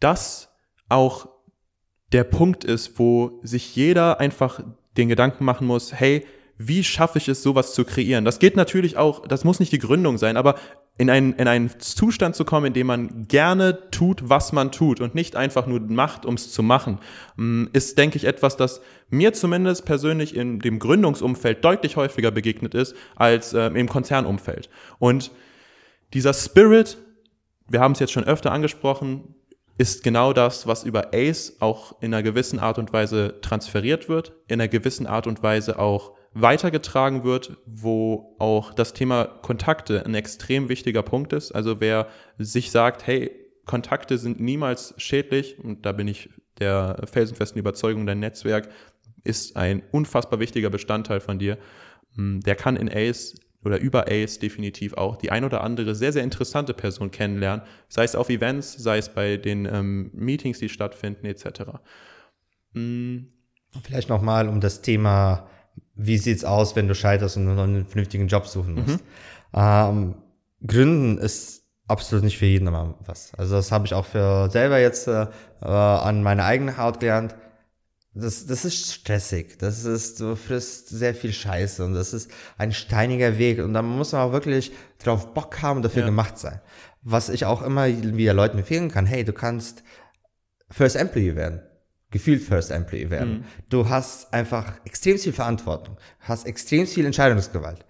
[0.00, 0.48] das
[0.88, 1.28] auch
[2.14, 4.60] der Punkt ist, wo sich jeder einfach
[4.96, 6.24] den Gedanken machen muss, hey,
[6.56, 8.24] wie schaffe ich es, sowas zu kreieren?
[8.24, 10.54] Das geht natürlich auch, das muss nicht die Gründung sein, aber
[10.96, 15.00] in einen, in einen Zustand zu kommen, in dem man gerne tut, was man tut
[15.00, 17.00] und nicht einfach nur macht, um es zu machen,
[17.34, 22.74] mm, ist, denke ich, etwas, das mir zumindest persönlich in dem Gründungsumfeld deutlich häufiger begegnet
[22.74, 24.70] ist als äh, im Konzernumfeld.
[25.00, 25.32] Und
[26.12, 26.96] dieser Spirit,
[27.66, 29.34] wir haben es jetzt schon öfter angesprochen,
[29.76, 34.32] ist genau das, was über Ace auch in einer gewissen Art und Weise transferiert wird,
[34.46, 40.14] in einer gewissen Art und Weise auch weitergetragen wird, wo auch das Thema Kontakte ein
[40.14, 41.52] extrem wichtiger Punkt ist.
[41.52, 42.08] Also wer
[42.38, 43.30] sich sagt, hey,
[43.64, 48.68] Kontakte sind niemals schädlich, und da bin ich der felsenfesten Überzeugung, dein Netzwerk
[49.22, 51.56] ist ein unfassbar wichtiger Bestandteil von dir,
[52.14, 56.12] hm, der kann in Ace oder über Ace definitiv auch die ein oder andere sehr,
[56.12, 60.68] sehr interessante Person kennenlernen, sei es auf Events, sei es bei den ähm, Meetings, die
[60.68, 61.62] stattfinden, etc.
[62.72, 63.28] Mhm.
[63.82, 65.48] Vielleicht nochmal um das Thema,
[65.94, 69.00] wie sieht's aus, wenn du scheiterst und einen vernünftigen Job suchen musst.
[69.00, 69.00] Mhm.
[69.54, 70.14] Ähm,
[70.66, 73.34] Gründen ist absolut nicht für jeden immer was.
[73.34, 75.26] Also das habe ich auch für selber jetzt äh,
[75.60, 77.34] an meiner eigenen Haut gelernt
[78.14, 79.58] das, das ist stressig.
[79.58, 83.58] Das ist, du frisst sehr viel Scheiße und das ist ein steiniger Weg.
[83.58, 86.06] Und da muss man auch wirklich drauf Bock haben und dafür ja.
[86.06, 86.60] gemacht sein.
[87.02, 89.82] Was ich auch immer wieder Leuten empfehlen kann, hey, du kannst
[90.70, 91.60] First Employee werden.
[92.10, 93.38] Gefühlt First Employee werden.
[93.38, 93.44] Mhm.
[93.68, 97.84] Du hast einfach extrem viel Verantwortung, hast extrem viel Entscheidungsgewalt.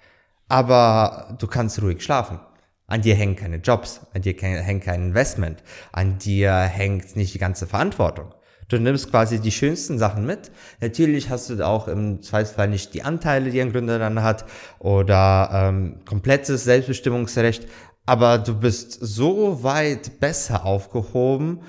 [0.49, 2.41] Aber du kannst ruhig schlafen.
[2.87, 5.63] An dir hängen keine Jobs, an dir hängt kein Investment,
[5.93, 8.35] an dir hängt nicht die ganze Verantwortung.
[8.69, 10.51] Du nimmst quasi die schönsten Sachen mit.
[10.81, 14.45] Natürlich hast du auch im Zweifelsfall nicht die Anteile, die ein Gründer dann hat
[14.79, 17.67] oder ähm, komplettes Selbstbestimmungsrecht,
[18.07, 21.61] aber du bist so weit besser aufgehoben,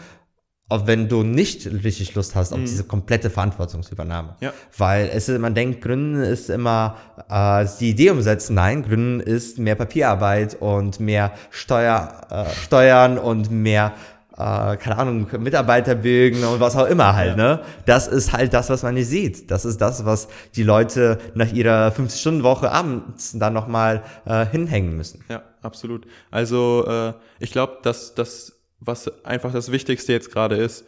[0.68, 2.66] auch wenn du nicht richtig Lust hast auf mhm.
[2.66, 4.36] diese komplette Verantwortungsübernahme.
[4.40, 4.52] Ja.
[4.76, 6.98] Weil es ist, man denkt, Gründen ist immer
[7.30, 8.56] äh, die Idee umsetzen.
[8.56, 13.94] Nein, Gründen ist mehr Papierarbeit und mehr Steuer, äh, Steuern und mehr
[14.38, 17.62] äh, keine Ahnung, Mitarbeiter bilden und was auch immer halt, ne?
[17.86, 19.50] Das ist halt das, was man nicht sieht.
[19.50, 25.24] Das ist das, was die Leute nach ihrer 50-Stunden-Woche abends dann nochmal äh, hinhängen müssen.
[25.30, 26.06] Ja, absolut.
[26.32, 30.86] Also äh, ich glaube, dass das, was einfach das Wichtigste jetzt gerade ist,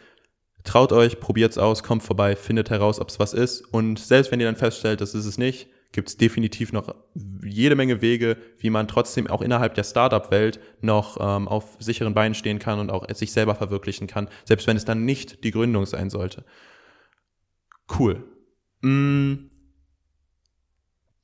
[0.66, 3.62] traut euch, probiert's aus, kommt vorbei, findet heraus, ob es was ist.
[3.62, 6.94] Und selbst wenn ihr dann feststellt, das ist es nicht, gibt es definitiv noch
[7.44, 12.36] jede Menge Wege, wie man trotzdem auch innerhalb der Startup-Welt noch ähm, auf sicheren Beinen
[12.36, 15.86] stehen kann und auch sich selber verwirklichen kann, selbst wenn es dann nicht die Gründung
[15.86, 16.44] sein sollte.
[17.98, 18.24] Cool.
[18.82, 19.50] Mm.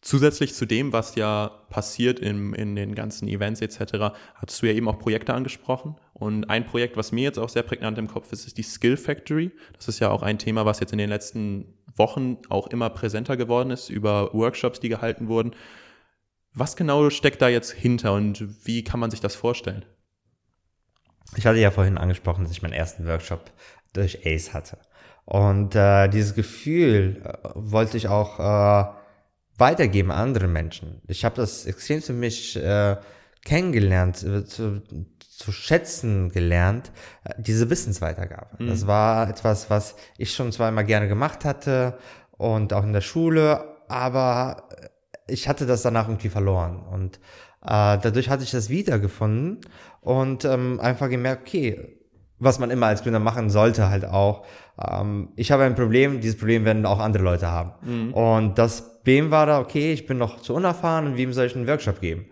[0.01, 4.73] Zusätzlich zu dem, was ja passiert in, in den ganzen Events etc., hattest du ja
[4.73, 5.95] eben auch Projekte angesprochen.
[6.13, 8.97] Und ein Projekt, was mir jetzt auch sehr prägnant im Kopf ist, ist die Skill
[8.97, 9.51] Factory.
[9.77, 13.37] Das ist ja auch ein Thema, was jetzt in den letzten Wochen auch immer präsenter
[13.37, 15.51] geworden ist über Workshops, die gehalten wurden.
[16.53, 19.85] Was genau steckt da jetzt hinter und wie kann man sich das vorstellen?
[21.35, 23.51] Ich hatte ja vorhin angesprochen, dass ich meinen ersten Workshop
[23.93, 24.77] durch Ace hatte.
[25.25, 28.93] Und äh, dieses Gefühl äh, wollte ich auch äh,
[29.57, 31.01] weitergeben an andere Menschen.
[31.07, 32.97] Ich habe das extrem für mich äh,
[33.45, 34.81] kennengelernt, äh, zu,
[35.37, 36.91] zu schätzen gelernt,
[37.23, 38.63] äh, diese Wissensweitergabe.
[38.63, 38.67] Mhm.
[38.67, 41.97] Das war etwas, was ich schon zweimal gerne gemacht hatte
[42.31, 44.69] und auch in der Schule, aber
[45.27, 47.17] ich hatte das danach irgendwie verloren und
[47.63, 49.61] äh, dadurch hatte ich das wiedergefunden
[50.01, 51.97] und ähm, einfach gemerkt, okay,
[52.39, 54.45] was man immer als Gründer machen sollte, halt auch.
[54.77, 57.73] Ähm, ich habe ein Problem, dieses Problem werden auch andere Leute haben.
[58.11, 61.55] Und das Problem war da, okay, ich bin noch zu unerfahren und wem soll ich
[61.55, 62.25] einen Workshop geben?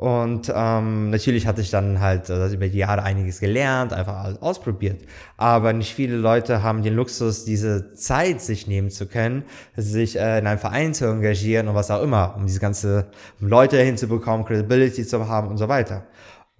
[0.00, 4.40] Und ähm, natürlich hatte ich dann halt äh, über die Jahre einiges gelernt, einfach alles
[4.40, 5.02] ausprobiert.
[5.36, 9.44] Aber nicht viele Leute haben den Luxus, diese Zeit sich nehmen zu können,
[9.76, 13.08] sich äh, in einem Verein zu engagieren und was auch immer, um diese ganze
[13.42, 16.06] um Leute hinzubekommen, Credibility zu haben und so weiter.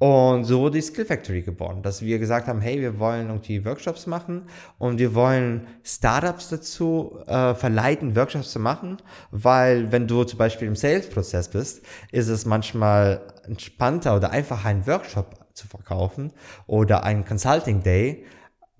[0.00, 3.66] Und so wurde die Skill Factory geboren, dass wir gesagt haben, hey, wir wollen irgendwie
[3.66, 4.44] Workshops machen
[4.78, 8.96] und wir wollen Startups dazu äh, verleiten, Workshops zu machen,
[9.30, 14.86] weil wenn du zum Beispiel im Sales-Prozess bist, ist es manchmal entspannter oder einfacher, einen
[14.86, 16.32] Workshop zu verkaufen
[16.66, 18.24] oder einen Consulting Day,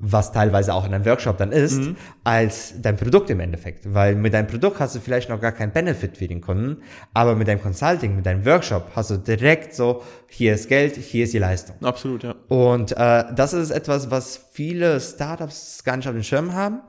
[0.01, 1.81] was teilweise auch in einem Workshop dann ist,
[2.25, 3.93] als dein Produkt im Endeffekt.
[3.93, 6.83] Weil mit deinem Produkt hast du vielleicht noch gar keinen Benefit für den Kunden,
[7.13, 11.25] aber mit deinem Consulting, mit deinem Workshop hast du direkt so, hier ist Geld, hier
[11.25, 11.77] ist die Leistung.
[11.83, 12.35] Absolut, ja.
[12.49, 16.81] Und äh, das ist etwas, was viele Startups gar nicht auf dem Schirm haben,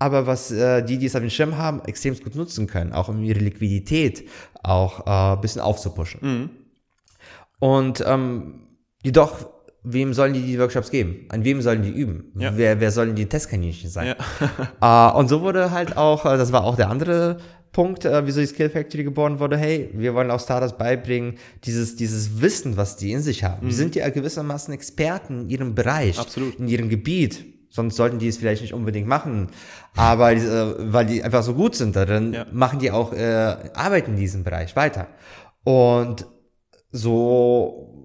[0.00, 3.08] aber was äh, die, die es auf dem Schirm haben, extrem gut nutzen können, auch
[3.08, 4.28] um ihre Liquidität
[4.62, 6.50] auch äh, ein bisschen aufzupuschen.
[7.58, 8.66] Und ähm,
[9.02, 9.55] jedoch,
[9.88, 11.26] wem sollen die die Workshops geben?
[11.28, 12.32] An wem sollen die üben?
[12.36, 12.56] Ja.
[12.56, 14.14] Wer, wer sollen die Testkaninchen sein?
[14.80, 15.10] Ja.
[15.12, 17.38] Äh, und so wurde halt auch, äh, das war auch der andere
[17.72, 19.56] Punkt, äh, wieso die Skill Factory geboren wurde.
[19.56, 21.34] Hey, wir wollen auch Startups beibringen,
[21.64, 23.68] dieses, dieses Wissen, was die in sich haben.
[23.68, 26.58] Die sind ja gewissermaßen Experten in ihrem Bereich, Absolut.
[26.58, 27.44] in ihrem Gebiet.
[27.68, 29.48] Sonst sollten die es vielleicht nicht unbedingt machen.
[29.94, 32.46] Aber äh, weil die einfach so gut sind darin, Ja.
[32.50, 35.08] machen die auch, äh, arbeiten in diesem Bereich weiter.
[35.62, 36.26] Und
[36.90, 37.95] so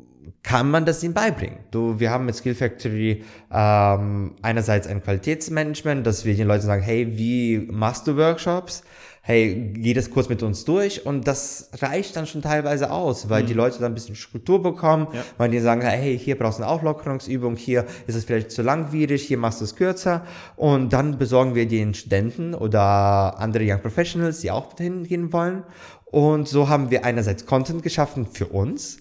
[0.44, 1.60] kann man das ihnen beibringen.
[1.70, 6.82] Du, wir haben mit Skill Factory ähm, einerseits ein Qualitätsmanagement, dass wir den Leuten sagen,
[6.82, 8.84] hey, wie machst du Workshops?
[9.24, 13.44] Hey, geh das kurz mit uns durch und das reicht dann schon teilweise aus, weil
[13.44, 15.24] die Leute dann ein bisschen Struktur bekommen, Ja.
[15.38, 19.22] weil die sagen, hey, hier brauchst du eine Auflockerungsübung, hier ist es vielleicht zu langwierig,
[19.22, 20.26] hier machst du es kürzer
[20.56, 25.66] und dann besorgen wir den Studenten oder andere Young Professionals, die auch hingehen wollen
[26.06, 28.98] und so haben wir einerseits Content geschaffen für uns,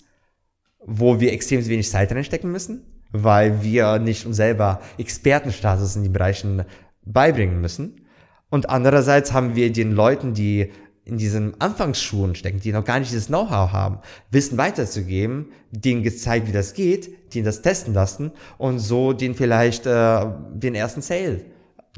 [0.85, 6.13] wo wir extrem wenig Zeit reinstecken müssen, weil wir nicht uns selber Expertenstatus in den
[6.13, 6.65] Bereichen
[7.05, 8.07] beibringen müssen.
[8.51, 10.71] Und andererseits haben wir den Leuten, die
[11.05, 13.99] in diesen Anfangsschuhen stecken, die noch gar nicht dieses Know-how haben,
[14.31, 19.87] Wissen weiterzugeben, denen gezeigt, wie das geht, denen das testen lassen und so den vielleicht
[19.87, 21.45] äh, den ersten Sale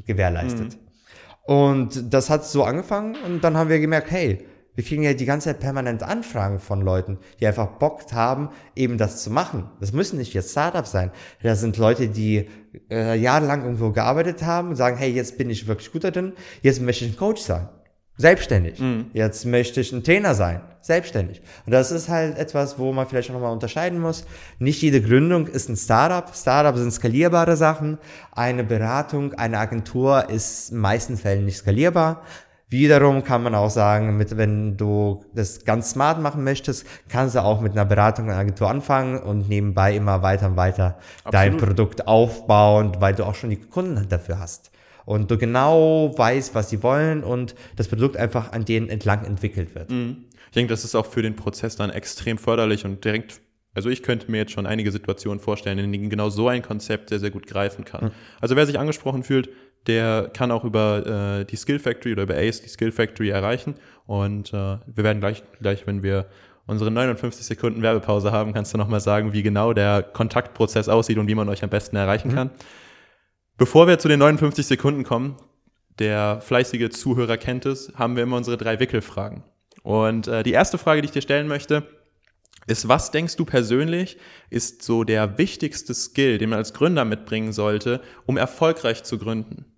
[0.06, 0.78] gewährleistet.
[1.44, 5.24] Und das hat so angefangen und dann haben wir gemerkt, hey, wir kriegen ja die
[5.24, 9.68] ganze Zeit permanent Anfragen von Leuten, die einfach Bock haben, eben das zu machen.
[9.80, 11.10] Das müssen nicht jetzt Startups sein.
[11.42, 12.48] Das sind Leute, die
[12.90, 16.80] äh, jahrelang irgendwo gearbeitet haben und sagen, hey, jetzt bin ich wirklich gut darin, jetzt
[16.80, 17.68] möchte ich ein Coach sein.
[18.18, 18.78] Selbstständig.
[19.14, 20.60] Jetzt möchte ich ein Trainer sein.
[20.80, 21.40] Selbstständig.
[21.64, 24.26] Und das ist halt etwas, wo man vielleicht auch nochmal unterscheiden muss.
[24.58, 26.34] Nicht jede Gründung ist ein Startup.
[26.34, 27.98] Startups sind skalierbare Sachen.
[28.30, 32.22] Eine Beratung, eine Agentur ist in meisten Fällen nicht skalierbar.
[32.72, 37.42] Wiederum kann man auch sagen, mit, wenn du das ganz smart machen möchtest, kannst du
[37.42, 40.98] auch mit einer Beratung einer Agentur anfangen und nebenbei immer weiter und weiter
[41.30, 41.76] dein Absolut.
[41.76, 44.70] Produkt aufbauen, weil du auch schon die Kunden dafür hast.
[45.04, 49.74] Und du genau weißt, was sie wollen und das Produkt einfach an denen entlang entwickelt
[49.74, 49.90] wird.
[49.90, 53.42] Ich denke, das ist auch für den Prozess dann extrem förderlich und direkt,
[53.74, 57.10] also ich könnte mir jetzt schon einige Situationen vorstellen, in denen genau so ein Konzept
[57.10, 58.12] sehr, sehr gut greifen kann.
[58.40, 59.50] Also wer sich angesprochen fühlt,
[59.86, 63.74] der kann auch über äh, die Skill Factory oder über Ace die Skill Factory erreichen.
[64.06, 66.26] Und äh, wir werden gleich, gleich, wenn wir
[66.66, 71.26] unsere 59 Sekunden Werbepause haben, kannst du nochmal sagen, wie genau der Kontaktprozess aussieht und
[71.26, 72.50] wie man euch am besten erreichen kann.
[73.58, 75.36] Bevor wir zu den 59 Sekunden kommen,
[75.98, 79.44] der fleißige Zuhörer kennt es, haben wir immer unsere drei Wickelfragen.
[79.82, 81.86] Und äh, die erste Frage, die ich dir stellen möchte,
[82.66, 84.16] ist, was denkst du persönlich
[84.48, 89.71] ist so der wichtigste Skill, den man als Gründer mitbringen sollte, um erfolgreich zu gründen?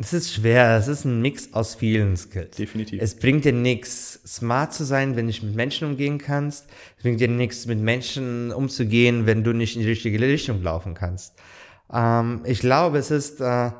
[0.00, 2.56] Es ist schwer, es ist ein Mix aus vielen Skills.
[2.56, 3.00] Definitiv.
[3.00, 6.66] Es bringt dir nichts, smart zu sein, wenn du nicht mit Menschen umgehen kannst.
[6.96, 10.94] Es bringt dir nichts, mit Menschen umzugehen, wenn du nicht in die richtige Richtung laufen
[10.94, 11.34] kannst.
[11.92, 13.70] Ähm, ich glaube, es ist äh,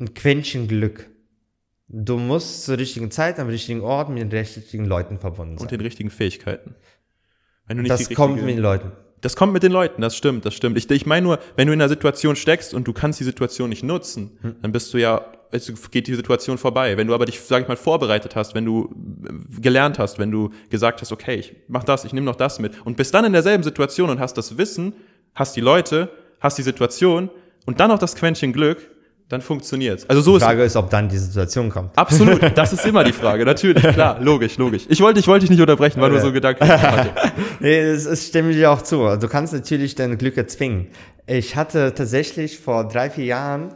[0.00, 1.08] ein Quäntchen Glück.
[1.86, 5.66] Du musst zur richtigen Zeit, am richtigen Ort, mit den richtigen Leuten verbunden sein.
[5.66, 6.74] Und den richtigen Fähigkeiten.
[7.66, 8.92] Wenn du nicht das kommt mit den Leuten.
[9.20, 10.76] Das kommt mit den Leuten, das stimmt, das stimmt.
[10.76, 13.68] Ich, ich meine nur, wenn du in einer Situation steckst und du kannst die Situation
[13.68, 14.56] nicht nutzen, Hm.
[14.60, 16.96] dann bist du ja es geht die Situation vorbei.
[16.96, 18.90] Wenn du aber dich, sag ich mal, vorbereitet hast, wenn du
[19.28, 22.58] äh, gelernt hast, wenn du gesagt hast, okay, ich mach das, ich nehme noch das
[22.58, 24.94] mit und bist dann in derselben Situation und hast das Wissen,
[25.34, 27.30] hast die Leute, hast die Situation
[27.66, 28.78] und dann noch das Quäntchen Glück,
[29.28, 30.08] dann funktioniert's.
[30.10, 31.96] Also so Die ist Frage ist, ob dann die Situation kommt.
[31.96, 32.40] absolut.
[32.54, 33.44] Das ist immer die Frage.
[33.46, 34.82] Natürlich, klar, logisch, logisch.
[34.88, 36.68] Ich wollte, ich wollte dich nicht unterbrechen, war nur so gedanklich.
[37.60, 39.16] Nee, es, es stimme dir auch zu.
[39.18, 40.88] Du kannst natürlich dein Glück erzwingen.
[41.26, 43.72] Ich hatte tatsächlich vor drei, vier Jahren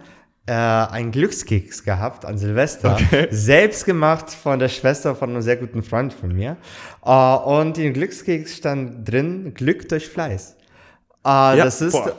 [0.47, 2.95] äh, einen Glückskeks gehabt an Silvester.
[2.95, 3.29] Okay.
[3.31, 6.57] Selbst gemacht von der Schwester von einem sehr guten Freund von mir.
[7.05, 10.53] Äh, und in Glückskeks stand drin Glück durch Fleiß.
[11.25, 12.13] Äh, das ist, boah.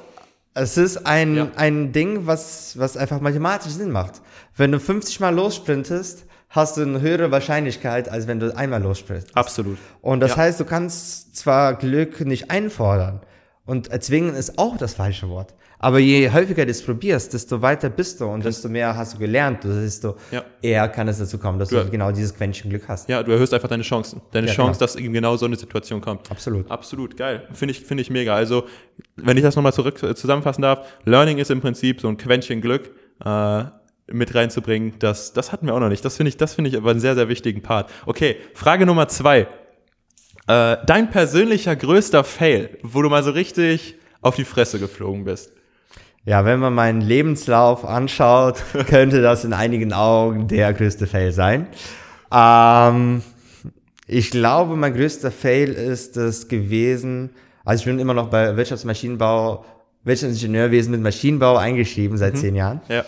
[0.54, 1.48] es ist ein, Ja.
[1.56, 4.22] ein Ding, was, was einfach mathematisch Sinn macht.
[4.56, 9.36] Wenn du 50 Mal lossprintest, hast du eine höhere Wahrscheinlichkeit, als wenn du einmal lossprintest.
[9.38, 9.78] Absolut.
[10.02, 10.38] Und das Ja.
[10.38, 13.22] heißt, du kannst zwar Glück nicht einfordern
[13.66, 15.54] und erzwingen ist auch das falsche Wort.
[15.80, 19.20] Aber je häufiger du es probierst, desto weiter bist du und desto mehr hast du
[19.20, 20.44] gelernt, desto Ja.
[20.62, 21.84] eher kann es dazu kommen, dass du Ja.
[21.84, 23.08] genau dieses Quäntchen Glück hast.
[23.10, 24.22] Ja, du erhöhst einfach deine Chancen.
[24.32, 24.80] Deine Ja, Chance, genau.
[24.80, 26.32] dass eben genau so eine Situation kommt.
[26.32, 26.72] Absolut.
[26.72, 27.48] Absolut, geil.
[27.54, 28.34] Finde ich, finde ich mega.
[28.36, 28.66] Also,
[29.18, 32.60] wenn ich das nochmal zurück äh, zusammenfassen darf, Learning ist im Prinzip so ein Quäntchen
[32.60, 32.90] Glück
[33.24, 33.64] äh,
[34.12, 34.94] mit reinzubringen.
[34.98, 36.04] Das, das hatten wir auch noch nicht.
[36.04, 37.92] Das finde ich, das finde ich aber einen sehr, sehr wichtigen Part.
[38.08, 39.48] Okay, Frage Nummer zwei.
[40.48, 45.52] Äh, dein persönlicher größter Fail, wo du mal so richtig auf die Fresse geflogen bist.
[46.28, 51.68] Ja, wenn man meinen Lebenslauf anschaut, könnte das in einigen Augen der größte Fail sein.
[52.34, 53.22] Ähm,
[54.08, 57.30] ich glaube, mein größter Fail ist es gewesen,
[57.64, 59.64] also ich bin immer noch bei Wirtschaftsmaschinenbau,
[60.04, 62.82] Wirtschaftsingenieurwesen mit Maschinenbau eingeschrieben seit zehn Jahren.
[62.90, 63.06] Ja.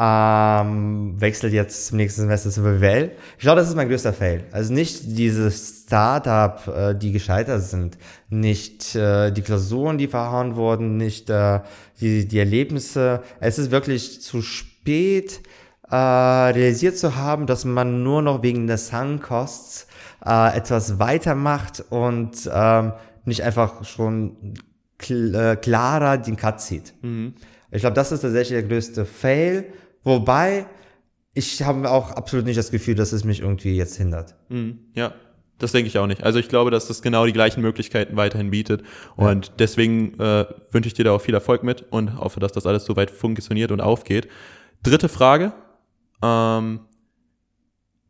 [0.00, 3.10] Ähm, wechselt jetzt zum nächsten Semester zur BWL.
[3.36, 4.44] Ich glaube, das ist mein größter Fail.
[4.52, 10.98] Also nicht diese Startup, äh, die gescheitert sind, nicht äh, die Klausuren, die verhauen wurden,
[10.98, 11.60] nicht äh,
[12.00, 13.22] die, die Erlebnisse.
[13.40, 15.40] Es ist wirklich zu spät
[15.90, 19.88] äh, realisiert zu haben, dass man nur noch wegen der Sunk-Costs
[20.24, 22.92] äh, etwas weitermacht und ähm,
[23.24, 24.54] nicht einfach schon
[24.98, 26.94] kl äh, klarer den Cut zieht.
[27.72, 29.66] Ich glaube, das ist tatsächlich der größte Fail.
[30.08, 30.64] Wobei,
[31.34, 34.36] ich habe auch absolut nicht das Gefühl, dass es mich irgendwie jetzt hindert.
[34.48, 34.78] Mhm.
[34.94, 35.12] Ja,
[35.58, 36.22] das denke ich auch nicht.
[36.22, 38.84] Also ich glaube, dass das genau die gleichen Möglichkeiten weiterhin bietet.
[39.16, 42.64] Und deswegen äh, wünsche ich dir da auch viel Erfolg mit und hoffe, dass das
[42.64, 44.28] alles soweit funktioniert und aufgeht.
[44.82, 45.52] Dritte Frage.
[46.22, 46.80] Ähm,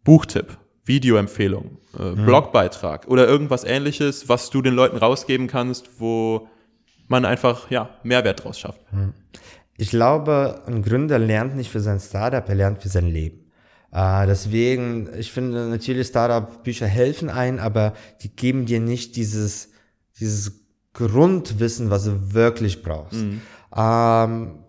[0.05, 6.49] Buchtipp, Videoempfehlung, äh, Blogbeitrag oder irgendwas ähnliches, was du den Leuten rausgeben kannst, wo
[7.09, 8.81] man einfach ja Mehrwert draus schafft.
[9.81, 13.51] Ich glaube, ein Gründer lernt nicht für sein Startup, er lernt für sein Leben.
[13.93, 19.71] Äh, deswegen, ich finde natürlich Startup-Bücher helfen ein, aber die geben dir nicht dieses,
[20.19, 20.65] dieses
[20.95, 23.25] Grundwissen, was du wirklich brauchst.
[23.75, 24.65] Ähm,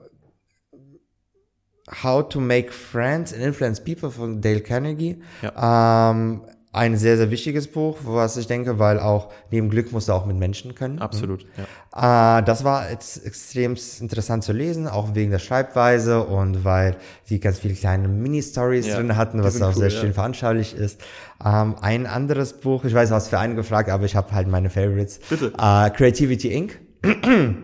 [2.03, 5.23] How to Make Friends and Influence People von Dale Carnegie.
[5.59, 6.41] Ähm,
[6.71, 10.27] ein sehr, sehr wichtiges Buch, was ich denke, weil auch neben Glück musst du auch
[10.27, 10.99] mit Menschen können.
[10.99, 11.45] Absolut.
[11.93, 12.39] Ja.
[12.39, 16.97] Äh, das war jetzt extrem interessant zu lesen, auch wegen der Schreibweise und weil
[17.29, 19.99] die ganz viele kleine Mini-Stories Ja, drin hatten, was auch cool, sehr ja.
[19.99, 21.01] schön veranschaulich ist.
[21.43, 24.69] Ähm, ein anderes Buch, ich weiß, hast für einen gefragt, aber ich habe halt meine
[24.69, 25.19] Favorites.
[25.27, 25.53] Bitte.
[25.57, 26.79] Äh, Creativity Inc.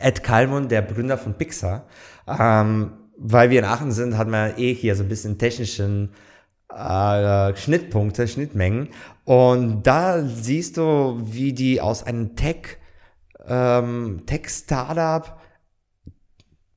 [0.00, 1.84] Ed Kalmund, der Gründer von Pixar.
[2.26, 6.10] Ähm, weil wir in Aachen sind, hat man eh hier so ein bisschen technischen
[6.76, 8.88] äh, Schnittpunkte, Schnittmengen.
[9.24, 12.78] Und da siehst du, wie die aus einem Tech,
[13.46, 15.38] ähm, Tech-Startup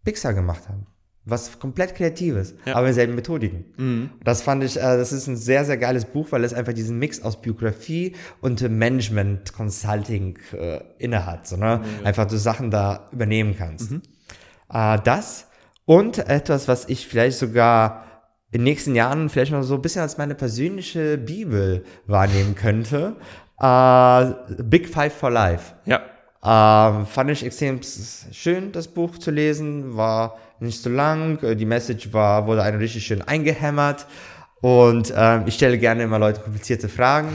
[0.04, 0.86] Pixar gemacht haben.
[1.28, 2.76] Was komplett Kreatives, Ja.
[2.76, 4.12] aber in selben Methodiken.
[4.24, 7.00] Das fand ich, äh, das ist ein sehr, sehr geiles Buch, weil es einfach diesen
[7.00, 11.48] Mix aus Biografie und Management Consulting äh, innehat.
[11.48, 11.82] So, ne?
[12.04, 13.92] Einfach du Sachen da übernehmen kannst.
[14.72, 15.48] Äh, das
[15.86, 18.05] und etwas, was ich vielleicht sogar
[18.56, 23.18] in den nächsten Jahren vielleicht noch so ein bisschen als meine persönliche Bibel wahrnehmen könnte.
[23.60, 25.74] Äh, Big Five for Life.
[25.86, 26.00] ja.
[26.48, 27.80] Ähm, fand ich extrem
[28.32, 29.98] schön, das Buch zu lesen.
[29.98, 31.42] War nicht so lang.
[31.44, 34.06] Äh, Die Message war, wurde einem richtig schön eingehämmert.
[34.62, 37.30] Und ähm, ich stelle gerne immer Leute komplizierte Fragen.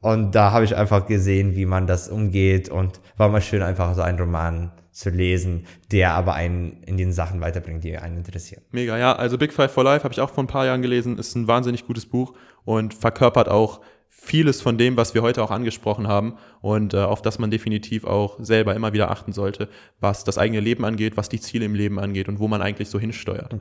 [0.00, 2.68] Und da habe ich einfach gesehen, wie man das umgeht.
[2.68, 7.12] Und war mal schön, einfach so einen Roman zu lesen, der aber einen in den
[7.12, 8.62] Sachen weiterbringt, die einen interessieren.
[8.70, 9.14] Mega, ja.
[9.14, 11.18] Also Big Five for Life habe ich auch vor ein paar Jahren gelesen.
[11.18, 12.32] Ist ein wahnsinnig gutes Buch
[12.64, 17.20] und verkörpert auch vieles von dem, was wir heute auch angesprochen haben und äh, auf
[17.20, 19.68] das man definitiv auch selber immer wieder achten sollte,
[20.00, 22.88] was das eigene Leben angeht, was die Ziele im Leben angeht und wo man eigentlich
[22.88, 23.56] so hinsteuert.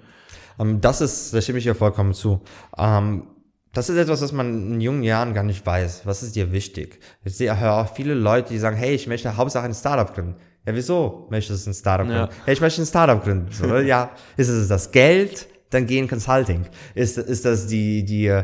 [0.57, 2.41] Ähm, das ist, da stimme ich dir vollkommen zu.
[2.77, 3.27] Ähm,
[3.73, 6.05] das ist etwas, was man in jungen Jahren gar nicht weiß.
[6.05, 7.01] Was ist dir wichtig?
[7.25, 10.37] Ich sehe, höre auch viele Leute, die sagen, hey, ich möchte Hauptsache ein Startup gründen.
[10.65, 12.25] Ja, wieso möchtest du ein Startup Ja.
[12.25, 12.35] gründen?
[12.45, 13.51] Hey, ich möchte ein Startup gründen.
[13.51, 16.65] So, ja, ist es das Geld, dann geh in Consulting.
[16.95, 18.43] Ist, ist das die, die, äh,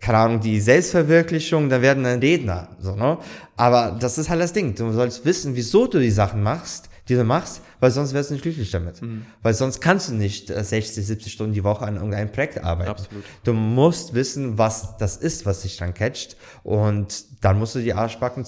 [0.00, 3.18] keine Ahnung, die Selbstverwirklichung, dann werden ein Redner, so, ne?
[3.56, 4.74] Aber das ist halt das Ding.
[4.74, 8.34] Du sollst wissen, wieso du die Sachen machst, die du machst, weil sonst wirst du
[8.34, 9.00] nicht glücklich damit.
[9.42, 12.90] Weil sonst kannst du nicht äh, 60, 70 Stunden die Woche an irgendeinem Projekt arbeiten.
[12.90, 13.24] Absolut.
[13.44, 16.36] Du musst wissen, was das ist, was dich dann catcht.
[16.64, 18.44] Und dann musst du die Arschbacken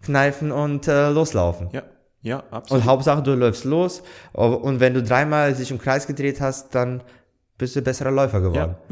[0.00, 1.68] zusammenkneifen und äh, loslaufen.
[1.72, 1.82] Ja,
[2.22, 2.82] ja, absolut.
[2.82, 4.02] Und Hauptsache, du läufst los.
[4.32, 7.02] Und wenn du dreimal sich im Kreis gedreht hast, dann
[7.58, 8.76] bist du besserer Läufer geworden.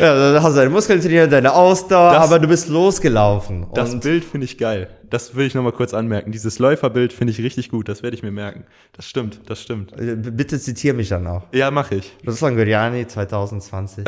[0.00, 3.66] Ja, dann hast du deine Muskeln trainiert, deine Ausdauer, Das- aber du bist losgelaufen.
[3.74, 4.88] Das Bild finde ich geil.
[5.10, 6.30] Das will ich nochmal kurz anmerken.
[6.32, 7.88] Dieses Läuferbild finde ich richtig gut.
[7.88, 8.64] Das werde ich mir merken.
[8.92, 9.92] Das stimmt, das stimmt.
[9.98, 11.42] äh, bitte zitiere mich dann auch.
[11.52, 12.12] Ja, mache ich.
[12.26, 14.04] Ruslan Goriani 2020.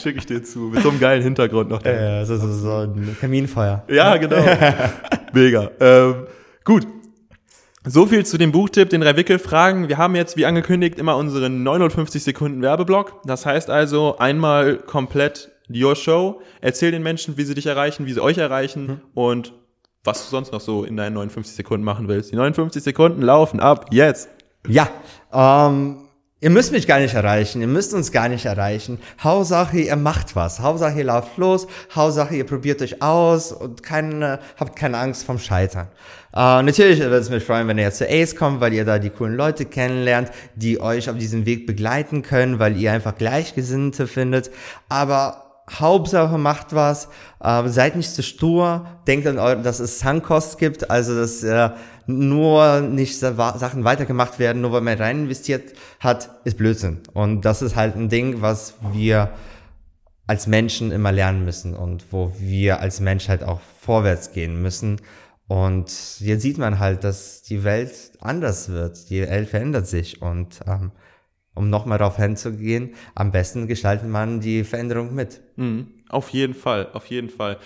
[0.00, 0.58] Schicke ich dir zu.
[0.60, 1.84] Mit so einem geilen Hintergrund noch.
[1.84, 3.84] äh, so, so, so ein Kaminfeuer.
[3.88, 4.36] Ja, genau.
[5.32, 5.70] Mega.
[5.80, 6.26] Ähm,
[6.64, 6.86] gut.
[7.84, 9.88] So viel zu dem Buchtipp, den drei Wickelfragen.
[9.88, 13.22] Wir haben jetzt, wie angekündigt, immer unseren 59 Sekunden Werbeblock.
[13.24, 16.42] Das heißt also einmal komplett your show.
[16.60, 19.54] Erzähl den Menschen, wie sie dich erreichen, wie sie euch erreichen und
[20.04, 22.32] was du sonst noch so in deinen 59 Sekunden machen willst.
[22.32, 24.28] Die 59 Sekunden laufen ab jetzt.
[24.66, 24.88] Ja,
[25.32, 25.98] ähm,
[26.40, 28.98] ihr müsst mich gar nicht erreichen, ihr müsst uns gar nicht erreichen.
[29.22, 30.60] Hauptsache, ihr macht was.
[30.60, 31.66] Hauptsache, ihr lauft los.
[31.94, 35.88] Hauptsache, ihr probiert euch aus und keine, habt keine Angst vom Scheitern.
[36.32, 39.10] Äh, natürlich würde es mich freuen, wenn ihr zu Ace kommt, weil ihr da die
[39.10, 44.50] coolen Leute kennenlernt, die euch auf diesem Weg begleiten können, weil ihr einfach Gleichgesinnte findet.
[44.88, 47.08] Aber Hauptsache macht was,
[47.42, 51.70] äh, seid nicht zu stur, denkt an, eu- dass es Sunkost gibt, also dass äh,
[52.06, 57.00] nur nicht Sachen weitergemacht werden, nur weil man rein investiert hat, ist Blödsinn.
[57.12, 59.30] Und das ist halt ein Ding, was wir
[60.26, 65.00] als Menschen immer lernen müssen und wo wir als Menschheit auch vorwärts gehen müssen.
[65.48, 69.10] Und jetzt sieht man halt, dass die Welt anders wird.
[69.10, 70.92] Die Welt verändert sich und ähm,
[71.54, 75.40] um nochmal darauf hinzugehen, am besten gestaltet man die Veränderung mit.
[75.56, 75.88] Mhm.
[76.08, 77.58] Auf jeden Fall, auf jeden Fall.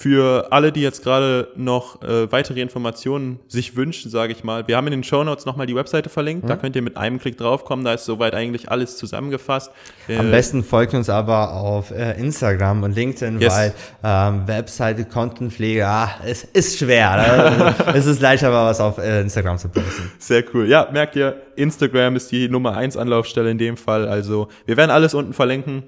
[0.00, 4.76] Für alle, die jetzt gerade noch äh, weitere Informationen sich wünschen, sage ich mal, wir
[4.76, 6.48] haben in den Show Notes nochmal die Webseite verlinkt.
[6.48, 7.84] Da könnt ihr mit einem Klick draufkommen.
[7.84, 9.72] Da ist soweit eigentlich alles zusammengefasst.
[10.06, 13.52] Am Äh, besten folgt uns aber auf äh, Instagram und LinkedIn, Yes.
[13.56, 13.74] weil
[14.04, 17.16] ähm, Webseite, Contentpflege, ah, es ist schwer.
[17.16, 17.74] Ne?
[17.94, 20.12] es ist leichter, aber was auf äh, Instagram zu posten.
[20.20, 20.68] Sehr cool.
[20.68, 24.06] Ja, merkt ihr, Instagram ist die Nummer eins Anlaufstelle in dem Fall.
[24.06, 25.82] Also wir werden alles unten verlinken.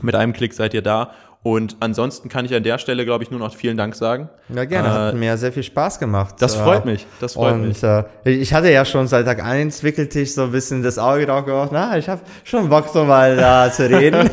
[0.00, 1.10] Mit einem Klick seid ihr da.
[1.44, 4.28] Und ansonsten kann ich an der Stelle, glaube ich, nur noch vielen Dank sagen.
[4.48, 4.90] Ja, gerne.
[4.92, 6.36] Hat Äh, mir sehr viel Spaß gemacht.
[6.38, 7.04] das Äh, freut mich.
[7.20, 7.82] Das freut und mich.
[7.82, 11.44] Äh, ich hatte ja schon seit Tag 1 Wickeltisch so ein bisschen das Auge drauf
[11.44, 11.70] gemacht.
[11.72, 14.30] Na, ich habe schon Bock, so mal da zu reden.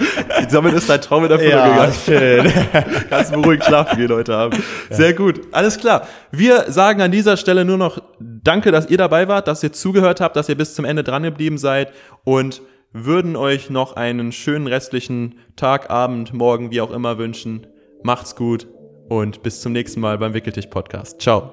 [0.52, 1.92] Damit ist dein Traum in Erfüllung ja, gegangen.
[2.04, 2.52] schön.
[3.10, 4.62] Kannst beruhigt schlafen gehen heute Abend.
[4.90, 5.40] Sehr gut.
[5.50, 6.06] Alles klar.
[6.30, 10.20] Wir sagen an dieser Stelle nur noch Danke, dass ihr dabei wart, dass ihr zugehört
[10.20, 11.92] habt, dass ihr bis zum Ende dran geblieben seid
[12.24, 12.60] und
[12.92, 17.66] würden euch noch einen schönen restlichen Tag, Abend, Morgen, wie auch immer wünschen.
[18.02, 18.66] Macht's gut
[19.08, 21.20] und bis zum nächsten Mal beim Wickeltisch Podcast.
[21.20, 21.52] Ciao.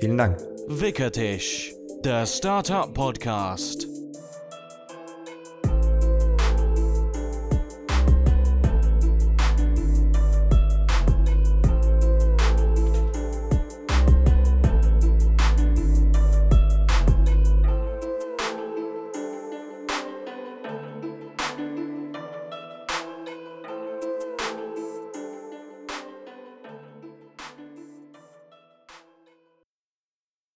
[0.00, 0.38] Vielen Dank.
[0.68, 1.72] Wickertisch,
[2.04, 3.91] der Startup Podcast.